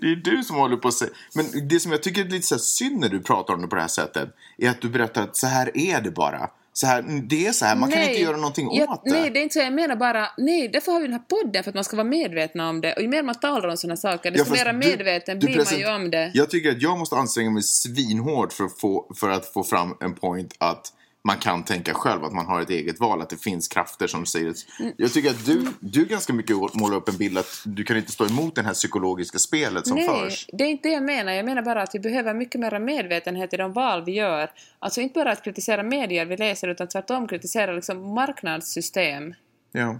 Det 0.00 0.06
är 0.06 0.16
du 0.16 0.42
som 0.44 0.56
håller 0.56 0.76
på 0.76 0.88
att 0.88 0.94
säga. 0.94 1.10
Men 1.34 1.68
det 1.68 1.80
som 1.80 1.92
jag 1.92 2.02
tycker 2.02 2.20
är 2.24 2.28
lite 2.28 2.46
så 2.46 2.58
synd 2.58 3.00
när 3.00 3.08
du 3.08 3.20
pratar 3.20 3.54
om 3.54 3.62
det 3.62 3.68
på 3.68 3.74
det 3.76 3.80
här 3.82 3.88
sättet. 3.88 4.28
Är 4.58 4.70
att 4.70 4.80
du 4.80 4.88
berättar 4.88 5.22
att 5.22 5.36
så 5.36 5.46
här 5.46 5.70
är 5.74 6.00
det 6.00 6.10
bara. 6.10 6.50
Så 6.78 6.86
här, 6.86 7.02
det 7.02 7.46
är 7.46 7.52
så 7.52 7.64
här, 7.64 7.76
man 7.76 7.90
kan 7.90 7.98
Nej. 7.98 8.08
inte 8.08 8.22
göra 8.22 8.36
någonting 8.36 8.68
jag, 8.72 8.90
åt 8.90 9.04
det. 9.04 9.10
Nej, 9.10 9.30
det 9.30 9.38
är 9.38 9.42
inte 9.42 9.52
så. 9.52 9.58
Jag 9.58 9.72
menar 9.72 9.96
bara, 9.96 10.28
nej, 10.36 10.68
därför 10.68 10.92
har 10.92 11.00
vi 11.00 11.06
den 11.06 11.12
här 11.12 11.42
podden, 11.42 11.64
för 11.64 11.70
att 11.70 11.74
man 11.74 11.84
ska 11.84 11.96
vara 11.96 12.08
medveten 12.08 12.60
om 12.60 12.80
det. 12.80 12.92
Och 12.92 13.02
ju 13.02 13.08
mer 13.08 13.22
man 13.22 13.34
talar 13.34 13.68
om 13.68 13.76
sådana 13.76 13.96
saker, 13.96 14.30
desto 14.30 14.50
fast 14.50 14.64
mer 14.64 14.72
medveten 14.72 15.38
du 15.38 15.46
blir 15.46 15.56
man 15.56 15.78
ju 15.78 15.94
om 15.94 16.10
det. 16.10 16.30
Jag 16.34 16.50
tycker 16.50 16.70
att 16.70 16.82
jag 16.82 16.98
måste 16.98 17.16
anstränga 17.16 17.50
mig 17.50 17.62
svinhårt 17.62 18.52
för 18.52 18.64
att, 18.64 18.80
få, 18.80 19.12
för 19.20 19.30
att 19.30 19.52
få 19.52 19.64
fram 19.64 19.96
en 20.00 20.14
point 20.14 20.54
att 20.58 20.92
man 21.24 21.36
kan 21.36 21.64
tänka 21.64 21.94
själv, 21.94 22.24
att 22.24 22.32
man 22.32 22.46
har 22.46 22.60
ett 22.60 22.70
eget 22.70 23.00
val, 23.00 23.22
att 23.22 23.30
det 23.30 23.36
finns 23.36 23.68
krafter 23.68 24.06
som 24.06 24.26
säger... 24.26 24.54
Mm. 24.80 24.92
Jag 24.96 25.12
tycker 25.12 25.30
att 25.30 25.46
du, 25.46 25.66
du 25.80 26.04
ganska 26.04 26.32
mycket 26.32 26.56
målar 26.74 26.96
upp 26.96 27.08
en 27.08 27.16
bild 27.16 27.38
att 27.38 27.62
du 27.64 27.84
kan 27.84 27.96
inte 27.96 28.12
stå 28.12 28.26
emot 28.26 28.54
det 28.54 28.62
här 28.62 28.74
psykologiska 28.74 29.38
spelet 29.38 29.86
som 29.86 29.96
Nej, 29.96 30.08
förs. 30.08 30.46
det 30.52 30.64
är 30.64 30.68
inte 30.68 30.88
det 30.88 30.94
jag 30.94 31.02
menar. 31.02 31.32
Jag 31.32 31.44
menar 31.44 31.62
bara 31.62 31.82
att 31.82 31.94
vi 31.94 32.00
behöver 32.00 32.34
mycket 32.34 32.60
mer 32.60 32.78
medvetenhet 32.78 33.54
i 33.54 33.56
de 33.56 33.72
val 33.72 34.04
vi 34.04 34.12
gör. 34.12 34.50
Alltså 34.78 35.00
inte 35.00 35.14
bara 35.14 35.32
att 35.32 35.44
kritisera 35.44 35.82
medier 35.82 36.26
vi 36.26 36.36
läser, 36.36 36.68
utan 36.68 36.88
tvärtom 36.88 37.28
kritisera 37.28 37.72
liksom 37.72 38.14
marknadssystem. 38.14 39.34
Ja. 39.72 39.98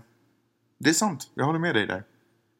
Det 0.78 0.90
är 0.90 0.94
sant, 0.94 1.30
jag 1.34 1.44
håller 1.44 1.58
med 1.58 1.74
dig 1.74 1.86
där. 1.86 2.02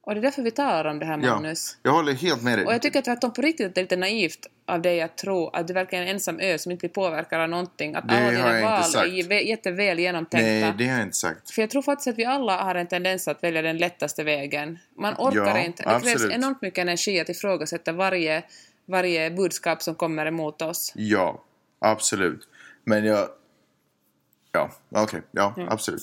Och 0.09 0.15
det 0.15 0.21
är 0.21 0.23
därför 0.23 0.43
vi 0.43 0.51
talar 0.51 0.85
om 0.85 0.99
det 0.99 1.07
här, 1.07 1.21
Ja, 1.23 1.35
Magnus. 1.35 1.77
jag 1.83 1.93
håller 1.93 2.13
helt 2.13 2.43
med 2.43 2.59
dig. 2.59 2.67
Och 2.67 2.73
jag 2.73 2.83
tycker 2.83 3.03
tvärtom 3.03 3.33
på 3.33 3.43
riktigt 3.43 3.67
att 3.67 3.75
det 3.75 3.81
är 3.81 3.83
lite 3.83 3.97
naivt 3.97 4.47
av 4.67 4.83
dig 4.83 5.01
att 5.03 5.17
tro 5.17 5.49
att 5.49 5.69
du 5.69 5.75
verkligen 5.75 6.05
är 6.05 6.09
en 6.09 6.15
ensam 6.15 6.41
ö 6.41 6.59
som 6.59 6.73
inte 6.73 6.81
blir 6.81 6.89
påverkad 6.91 7.41
av 7.41 7.49
någonting. 7.49 7.95
Att 7.95 8.09
Det 8.09 8.15
alla 8.15 8.31
dina 8.31 8.71
val 8.71 8.85
sagt. 8.85 9.07
är 9.07 9.11
jä- 9.11 9.33
jätteväl 9.43 9.99
genomtänkta. 9.99 10.47
Nej, 10.47 10.75
det 10.79 10.85
har 10.89 10.93
jag 10.99 11.03
inte 11.07 11.17
sagt. 11.17 11.51
För 11.51 11.63
jag 11.63 11.71
tror 11.71 11.83
faktiskt 11.83 12.09
att 12.09 12.19
vi 12.19 12.25
alla 12.25 12.63
har 12.63 12.75
en 12.75 12.87
tendens 12.87 13.29
att 13.29 13.43
välja 13.43 13.63
den 13.63 13.77
lättaste 13.79 14.25
vägen. 14.25 14.79
Man 14.97 15.15
orkar 15.19 15.47
Ja, 15.47 15.59
inte. 15.59 15.83
Det 15.83 15.89
krävs 15.89 16.15
absolut. 16.15 16.35
enormt 16.35 16.63
mycket 16.63 16.79
energi 16.83 17.21
att 17.21 17.29
ifrågasätta 17.29 17.93
varje, 17.93 18.43
varje 18.87 19.31
budskap 19.31 19.83
som 19.83 19.95
kommer 19.95 20.27
emot 20.27 20.63
oss. 20.63 20.93
Ja, 20.97 21.45
absolut. 21.81 22.49
Men 22.85 23.05
jag... 23.05 23.29
Ja, 24.53 24.71
okej. 24.91 25.23
Ja, 25.31 25.55
absolut. 25.69 26.03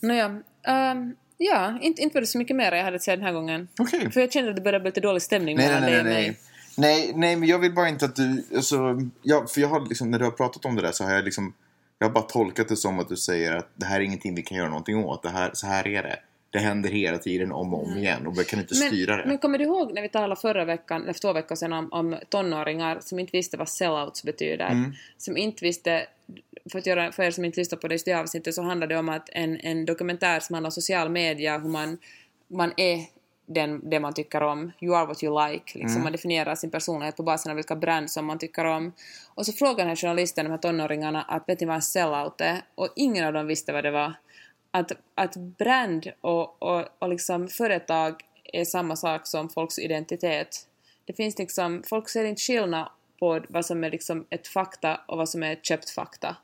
Nåja, 0.00 0.40
ehm, 0.66 1.14
ja, 1.44 1.78
inte, 1.82 2.02
inte 2.02 2.14
var 2.14 2.20
det 2.20 2.26
så 2.26 2.38
mycket 2.38 2.56
mer 2.56 2.72
jag 2.72 2.84
hade 2.84 2.96
att 2.96 3.02
säga 3.02 3.16
den 3.16 3.24
här 3.24 3.32
gången. 3.32 3.68
Okej. 3.78 4.10
För 4.10 4.20
jag 4.20 4.32
kände 4.32 4.50
att 4.50 4.56
det 4.56 4.62
började 4.62 4.82
bli 4.82 4.88
lite 4.88 5.00
dålig 5.00 5.22
stämning 5.22 5.56
Nej, 5.56 5.66
mellan 5.66 5.82
nej, 5.82 5.90
dig 5.90 6.00
och 6.00 6.06
nej. 6.06 6.14
mig. 6.14 6.36
Nej, 6.76 7.12
nej, 7.14 7.36
men 7.36 7.48
jag 7.48 7.58
vill 7.58 7.74
bara 7.74 7.88
inte 7.88 8.04
att 8.04 8.16
du... 8.16 8.44
Alltså, 8.54 9.00
jag, 9.22 9.50
för 9.50 9.60
jag 9.60 9.68
har 9.68 9.88
liksom, 9.88 10.10
när 10.10 10.18
du 10.18 10.24
har 10.24 10.32
pratat 10.32 10.64
om 10.64 10.76
det 10.76 10.82
där 10.82 10.92
så 10.92 11.04
har 11.04 11.14
jag 11.14 11.24
liksom... 11.24 11.54
Jag 11.98 12.06
har 12.06 12.12
bara 12.12 12.24
tolkat 12.24 12.68
det 12.68 12.76
som 12.76 12.98
att 12.98 13.08
du 13.08 13.16
säger 13.16 13.56
att 13.56 13.68
det 13.74 13.86
här 13.86 14.00
är 14.00 14.04
ingenting 14.04 14.34
vi 14.34 14.42
kan 14.42 14.58
göra 14.58 14.68
någonting 14.68 15.04
åt. 15.04 15.22
Det 15.22 15.28
här, 15.28 15.50
så 15.54 15.66
här 15.66 15.88
är 15.88 16.02
det. 16.02 16.18
Det 16.50 16.58
händer 16.58 16.90
hela 16.90 17.18
tiden 17.18 17.52
om 17.52 17.74
och 17.74 17.86
om 17.86 17.96
igen 17.96 18.26
och 18.26 18.38
vi 18.38 18.44
kan 18.44 18.60
inte 18.60 18.74
styra 18.74 19.16
det. 19.16 19.24
Men 19.26 19.38
kommer 19.38 19.58
du 19.58 19.64
ihåg 19.64 19.94
när 19.94 20.02
vi 20.02 20.08
talade 20.08 20.40
förra 20.40 20.64
veckan, 20.64 21.02
eller 21.02 21.12
två 21.12 21.32
veckor 21.32 21.54
sedan 21.54 21.72
om, 21.72 21.92
om 21.92 22.16
tonåringar 22.28 22.98
som 23.00 23.18
inte 23.18 23.30
visste 23.32 23.56
vad 23.56 23.68
sellouts 23.68 24.22
betyder? 24.22 24.70
Mm. 24.70 24.92
Som 25.18 25.36
inte 25.36 25.64
visste, 25.64 26.06
för, 26.72 26.78
att 26.78 26.86
göra, 26.86 27.12
för 27.12 27.22
er 27.22 27.30
som 27.30 27.44
inte 27.44 27.60
lyssnar 27.60 27.78
på 27.78 27.88
det 27.88 27.94
just 27.94 28.04
det 28.04 28.12
avsnittet 28.14 28.54
så 28.54 28.62
handlar 28.62 28.86
det 28.86 28.96
om 28.96 29.08
att 29.08 29.28
en, 29.32 29.60
en 29.60 29.84
dokumentär 29.84 30.40
som 30.40 30.54
handlar 30.54 30.68
om 30.68 30.72
social 30.72 31.08
media, 31.08 31.58
hur 31.58 31.68
man, 31.68 31.98
man 32.48 32.72
är 32.76 33.06
den, 33.46 33.90
det 33.90 34.00
man 34.00 34.14
tycker 34.14 34.42
om. 34.42 34.72
You 34.80 34.96
are 34.96 35.06
what 35.06 35.22
you 35.22 35.48
like. 35.48 35.78
Liksom. 35.78 36.02
Man 36.02 36.12
definierar 36.12 36.54
sin 36.54 36.70
personlighet 36.70 37.16
på 37.16 37.22
basen 37.22 37.50
av 37.50 37.56
vilka 37.56 37.76
brand 37.76 38.10
som 38.10 38.26
man 38.26 38.38
tycker 38.38 38.64
om. 38.64 38.92
Och 39.34 39.46
så 39.46 39.52
frågar 39.52 39.76
den 39.76 39.88
här 39.88 39.96
journalisten 39.96 40.44
de 40.44 40.50
här 40.50 40.58
tonåringarna 40.58 41.22
att 41.22 41.48
vet 41.48 41.60
ni 41.60 41.66
vad 41.66 41.76
en 41.76 41.82
sellout 41.82 42.40
är? 42.40 42.62
Och 42.74 42.88
ingen 42.96 43.26
av 43.26 43.32
dem 43.32 43.46
visste 43.46 43.72
vad 43.72 43.84
det 43.84 43.90
var. 43.90 44.14
Att, 44.70 44.92
att 45.14 45.36
brand 45.36 46.12
och, 46.20 46.62
och, 46.62 46.84
och 46.98 47.08
liksom 47.08 47.48
företag 47.48 48.22
är 48.52 48.64
samma 48.64 48.96
sak 48.96 49.26
som 49.26 49.48
folks 49.48 49.78
identitet. 49.78 50.68
Det 51.04 51.12
finns 51.12 51.38
liksom, 51.38 51.82
folk 51.86 52.08
ser 52.08 52.24
inte 52.24 52.42
skillnad 52.42 52.88
på 53.20 53.40
vad 53.48 53.66
som 53.66 53.84
är 53.84 53.90
liksom 53.90 54.26
ett 54.30 54.48
fakta 54.48 55.00
och 55.08 55.18
vad 55.18 55.28
som 55.28 55.42
är 55.42 55.52
ett 55.52 55.66
köpt 55.66 55.90
fakta. 55.90 56.36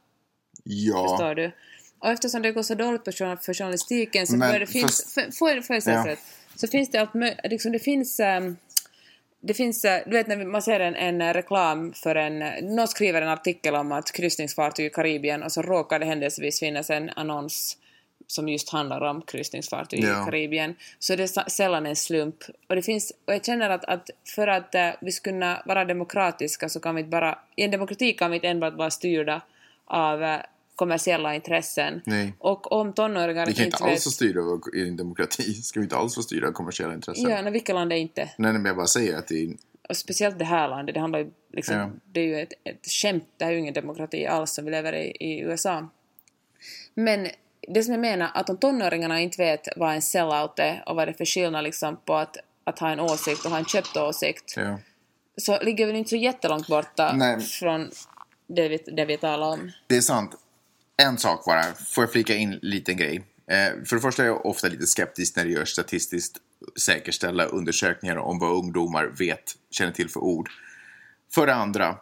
Ja. 0.65 1.09
Förstår 1.09 1.35
du? 1.35 1.53
Och 1.99 2.11
eftersom 2.11 2.43
det 2.43 2.53
går 2.53 2.63
så 2.63 2.75
dåligt 2.75 3.05
på 3.05 3.13
för 3.13 3.55
journalistiken 3.55 4.27
så 4.27 4.37
Men 4.37 4.61
det 4.61 4.67
finns... 4.67 5.15
För, 5.15 5.63
får 5.63 5.75
jag 5.77 5.83
säga 5.83 5.97
Ja. 5.97 6.03
förut? 6.03 6.19
Så 6.55 6.67
finns 6.67 6.91
det 6.91 6.99
allt. 6.99 7.11
Liksom 7.45 7.73
det 7.73 7.79
finns... 7.79 8.21
ehm, 8.21 8.57
det 9.43 9.55
finns, 9.55 9.85
eh, 9.85 10.03
du 10.07 10.11
vet 10.11 10.27
när 10.27 10.45
man 10.45 10.63
ser 10.63 10.81
en, 10.81 10.97
en 10.97 11.21
eh, 11.21 11.33
reklam 11.33 11.93
för 11.93 12.15
en, 12.15 12.43
eh, 12.43 12.63
någon 12.63 12.89
skriver 12.89 13.23
en 13.23 13.29
artikel 13.29 13.75
om 13.75 13.93
att 13.93 14.13
kryssningsfartyg 14.13 14.87
i 14.87 14.91
Karibien 14.91 15.43
och 15.43 15.53
så 15.53 15.63
råkar 15.63 15.99
det 15.99 16.07
händelsevis 16.07 16.61
finnas 16.61 16.91
en 16.91 17.11
annons 17.11 17.77
som 18.27 18.49
just 18.49 18.71
handlar 18.71 19.01
om 19.01 19.23
kryssningsfartyg 19.23 20.05
Ja. 20.05 20.23
i 20.23 20.25
Karibien. 20.25 20.75
Så 20.99 21.17
det 21.17 21.23
är 21.23 21.51
sällan 21.51 21.87
en 21.87 21.97
slump. 21.97 22.37
Och, 22.69 22.77
det 22.77 22.83
finns, 22.83 23.13
och 23.25 23.35
jag 23.35 23.45
känner 23.45 23.71
att, 23.71 23.85
att 23.85 24.11
för 24.35 24.47
att 24.49 24.75
vi 25.01 25.13
ska 25.13 25.31
kunna 25.31 25.63
vara 25.67 25.85
demokratiska 25.85 26.69
så 26.69 26.81
kan 26.81 26.95
vi 26.95 27.01
inte 27.01 27.11
bara... 27.11 27.39
I 27.57 27.63
en 27.63 27.71
demokrati 27.71 28.13
kan 28.13 28.31
vi 28.31 28.37
inte 28.37 28.49
enbart 28.49 28.75
vara 28.75 28.91
styrda 28.91 29.43
av 29.91 30.23
eh, 30.23 30.41
kommersiella 30.77 31.35
intressen. 31.35 32.03
Nej. 32.07 32.35
Och 32.39 32.73
om 32.73 32.93
tonåringar 32.93 33.47
Vi 33.47 33.55
kan 33.55 33.65
inte 33.65 33.77
alls 33.77 34.07
vet... 34.07 34.13
styra 34.13 34.41
i 34.75 34.89
en 34.89 34.97
demokrati. 34.97 35.55
Ska 35.63 35.81
vi 35.81 35.85
inte 35.85 35.97
alls 35.97 36.15
få 36.15 36.23
styra 36.23 36.49
av 36.49 36.53
kommersiella 36.53 36.95
intressen? 36.95 37.31
Ja, 37.31 37.43
nej, 37.43 37.53
vilka 37.53 37.75
land 37.75 37.93
är 37.93 37.97
inte? 37.97 38.31
Nej, 38.39 38.53
men 38.53 38.65
jag 38.65 38.77
bara 38.77 38.87
säger 38.87 39.19
att 39.19 39.29
det 39.29 39.45
är... 39.45 39.57
Och 39.89 39.97
speciellt 39.97 40.39
det 40.39 40.45
här 40.45 40.69
landet, 40.69 40.95
det 40.95 41.01
handlar 41.01 41.19
ju 41.19 41.31
liksom, 41.53 41.77
Ja. 41.77 41.91
det 42.13 42.21
är 42.21 42.25
ju 42.25 42.41
ett, 42.41 42.53
ett 42.65 42.87
skämt, 42.87 43.25
det 43.37 43.45
här 43.45 43.53
är 43.53 43.55
ju 43.55 43.61
ingen 43.61 43.75
demokrati 43.75 44.27
alls 44.27 44.51
som 44.55 44.65
vi 44.65 44.71
lever 44.71 44.93
i, 44.93 45.17
i 45.21 45.41
USA. 45.41 45.89
Men 46.95 47.29
det 47.69 47.83
som 47.83 47.93
jag 47.93 48.01
menar, 48.01 48.31
att 48.35 48.51
om 48.51 48.57
tonåringarna 48.57 49.21
inte 49.21 49.43
vet 49.43 49.69
vad 49.77 49.95
en 49.95 50.03
sellout 50.03 50.59
är 50.59 50.83
och 50.87 50.97
vad 50.97 51.09
det 51.09 51.13
är 51.13 51.17
för 51.17 51.25
skillnad 51.25 51.65
liksom 51.65 51.97
på 52.05 52.15
att, 52.15 52.37
att 52.65 52.79
ha 52.79 52.91
en 52.91 53.01
åsikt 53.01 53.45
och 53.45 53.51
ha 53.51 53.59
en 53.59 53.65
köpt 53.65 53.97
åsikt, 53.97 54.55
Ja. 54.57 54.79
så 55.37 55.63
ligger 55.63 55.87
vi 55.87 55.99
inte 55.99 56.11
så 56.11 56.17
jättelångt 56.17 56.67
borta 56.67 57.13
Nej. 57.15 57.41
från 57.41 57.91
det 58.57 58.69
vi, 58.69 58.77
det 58.77 59.05
vi 59.05 59.17
talar 59.17 59.47
om. 59.47 59.71
Det 59.87 59.97
är 59.97 60.01
sant. 60.01 60.35
En 60.97 61.19
sak 61.19 61.45
bara. 61.45 61.63
Får 61.63 62.05
jag 62.05 62.13
flika 62.13 62.35
in 62.35 62.53
en 62.53 62.59
liten 62.63 62.97
grej? 62.97 63.17
Eh, 63.51 63.85
för 63.85 63.97
det 63.97 64.03
första 64.03 64.23
är 64.23 64.27
jag 64.27 64.47
ofta 64.47 64.69
lite 64.69 64.87
skeptisk 64.87 65.37
när 65.37 65.45
det 65.45 65.51
görs 65.51 65.69
statistiskt 65.69 66.37
säkerställda 66.81 67.45
undersökningar 67.45 68.17
om 68.17 68.39
vad 68.39 68.53
ungdomar 68.53 69.07
vet, 69.19 69.57
känner 69.71 69.93
till 69.93 70.09
för 70.09 70.21
ord. 70.21 70.51
För 71.35 71.47
det 71.47 71.55
andra 71.55 71.97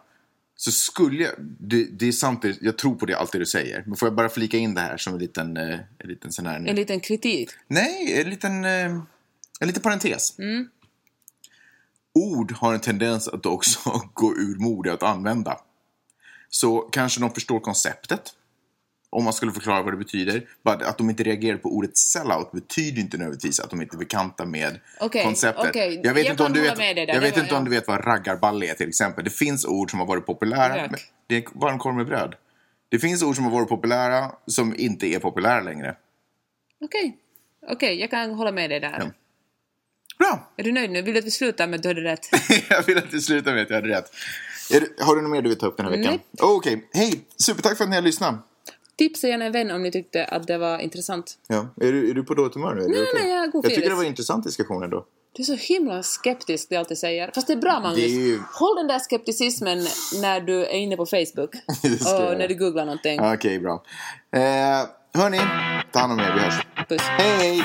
så 0.55 0.71
skulle 0.71 1.23
jag... 1.23 1.33
Det, 1.39 1.83
det 1.83 2.07
är 2.07 2.11
sant, 2.11 2.45
jag 2.61 2.77
tror 2.77 2.95
på 2.95 3.05
det, 3.05 3.13
allt 3.13 3.31
det 3.31 3.39
du 3.39 3.45
säger. 3.45 3.83
Men 3.85 3.95
får 3.95 4.07
jag 4.07 4.15
bara 4.15 4.29
flika 4.29 4.57
in 4.57 4.73
det 4.73 4.81
här 4.81 4.97
som 4.97 5.13
en 5.13 5.19
liten, 5.19 5.57
eh, 5.57 5.79
en 5.97 6.09
liten 6.09 6.31
sån 6.31 6.45
här... 6.45 6.67
En 6.67 6.75
liten 6.75 6.99
kritik. 6.99 7.49
Nej, 7.67 8.21
en 8.21 8.29
liten, 8.29 8.65
eh, 8.65 8.85
en 9.59 9.67
liten 9.67 9.81
parentes. 9.81 10.35
Ord 12.13 12.51
har 12.51 12.73
en 12.73 12.79
tendens 12.79 13.27
att 13.27 13.45
också 13.45 13.79
gå 14.13 14.35
ur 14.35 14.55
mode 14.55 14.93
att 14.93 15.03
använda. 15.03 15.57
Så 16.49 16.79
kanske 16.81 17.19
de 17.21 17.31
förstår 17.33 17.59
konceptet. 17.59 18.21
Om 19.11 19.23
man 19.23 19.33
skulle 19.33 19.51
förklara 19.51 19.81
vad 19.81 19.93
det 19.93 19.97
betyder. 19.97 20.39
But 20.63 20.81
att 20.81 20.97
de 20.97 21.09
inte 21.09 21.23
reagerar 21.23 21.57
på 21.57 21.69
ordet 21.75 21.97
sellout 21.97 22.51
betyder 22.51 23.01
inte 23.01 23.17
nödvändigtvis 23.17 23.59
att 23.59 23.69
de 23.69 23.81
inte 23.81 23.95
är 23.95 23.97
bekanta 23.97 24.45
med 24.45 24.79
Okej, 24.99 25.23
konceptet. 25.23 25.69
okej. 25.69 26.01
Jag 26.03 26.13
vet, 26.13 26.25
Jag 26.25 26.33
inte, 26.33 26.43
om 26.43 26.53
du 26.53 26.61
vet, 26.61 26.79
jag 26.79 26.95
Det 27.07 27.19
vet 27.19 27.35
var- 27.35 27.43
inte 27.43 27.55
om 27.55 27.61
ja. 27.61 27.69
du 27.69 27.69
vet 27.69 27.87
vad 27.87 28.07
raggarballe 28.07 28.65
är 28.69 28.73
till 28.73 28.89
exempel. 28.89 29.23
Det 29.23 29.29
finns 29.29 29.65
ord 29.65 29.89
som 29.91 29.99
har 29.99 30.07
varit 30.07 30.25
populära. 30.25 30.83
Rök. 30.83 30.91
Det 31.27 31.35
är 31.37 31.43
varmkorv 31.53 31.95
med 31.95 32.05
bröd. 32.05 32.35
Det 32.89 32.99
finns 32.99 33.23
ord 33.23 33.35
som 33.35 33.43
har 33.45 33.51
varit 33.51 33.69
populära 33.69 34.31
som 34.47 34.75
inte 34.77 35.07
är 35.07 35.19
populära 35.19 35.61
längre. 35.61 35.95
Okej, 36.81 37.17
okej, 37.67 37.99
jag 37.99 38.09
kan 38.09 38.31
hålla 38.33 38.51
med 38.51 38.69
dig 38.69 38.79
där. 38.79 38.95
Ja. 38.99 39.11
Bra! 40.19 40.51
Är 40.57 40.63
du 40.63 40.71
nöjd 40.71 40.91
nu? 40.91 41.01
Vill 41.01 41.13
du 41.13 41.19
att 41.19 41.25
vi 41.25 41.31
slutar 41.31 41.67
med 41.67 41.77
att 41.77 41.83
du 41.83 41.87
hade 41.89 42.01
rätt? 42.03 42.27
jag 42.69 42.83
vill 42.85 42.97
att 42.97 43.11
du 43.11 43.21
slutar 43.21 43.53
med 43.53 43.61
att 43.63 43.69
jag 43.69 43.75
hade 43.77 43.89
rätt. 43.89 44.11
Du, 44.69 44.95
har 44.99 45.15
du 45.15 45.21
något 45.21 45.31
mer 45.31 45.41
du 45.41 45.49
vill 45.49 45.57
ta 45.57 45.67
upp 45.67 45.77
den 45.77 45.85
här 45.85 45.97
veckan? 45.97 46.11
Nej. 46.13 46.25
Okej, 46.41 46.89
hej! 46.93 47.25
Supertack 47.37 47.77
för 47.77 47.83
att 47.83 47.89
ni 47.89 47.95
har 47.95 48.03
lyssnat. 48.03 48.35
Tipsa 48.97 49.27
gärna 49.27 49.45
en 49.45 49.51
vän 49.51 49.71
om 49.71 49.83
ni 49.83 49.91
tyckte 49.91 50.25
att 50.25 50.47
det 50.47 50.57
var 50.57 50.79
intressant. 50.79 51.37
Ja. 51.47 51.67
Är, 51.81 51.91
du, 51.91 52.09
är 52.09 52.13
du 52.13 52.23
på 52.23 52.33
dåligt 52.33 52.53
humör 52.53 52.75
nu? 52.75 52.81
Är 52.81 52.87
Nej, 52.87 53.01
okej? 53.11 53.21
nej, 53.23 53.33
jag 53.33 53.51
god 53.51 53.65
Jag 53.65 53.73
tycker 53.75 53.89
det 53.89 53.95
var 53.95 54.03
en 54.03 54.09
intressant 54.09 54.43
diskussion 54.45 54.83
ändå. 54.83 55.05
Du 55.35 55.43
är 55.43 55.45
så 55.45 55.53
himla 55.53 56.03
skeptisk, 56.03 56.69
det 56.69 56.75
jag 56.75 56.79
alltid 56.79 56.97
säger. 56.97 57.31
Fast 57.35 57.47
det 57.47 57.53
är 57.53 57.57
bra, 57.57 57.79
Magnus. 57.79 57.99
Är 58.03 58.07
ju- 58.07 58.41
Håll 58.53 58.75
den 58.75 58.87
där 58.87 58.99
skepticismen 58.99 59.77
när 60.21 60.41
du 60.41 60.65
är 60.65 60.77
inne 60.77 60.97
på 60.97 61.05
Facebook. 61.05 61.55
Och 62.05 62.37
när 62.37 62.47
du 62.47 62.55
googlar 62.55 62.85
någonting. 62.85 63.19
Okej, 63.21 63.59
bra. 63.59 63.83
Eh, 64.35 64.41
hörni, 65.21 65.39
ta 65.91 65.99
hand 65.99 66.13
om 66.13 66.19
er. 66.19 66.33
Vi 66.35 66.39
hörs. 66.39 66.87
Puss. 66.89 67.01
Hej! 67.01 67.63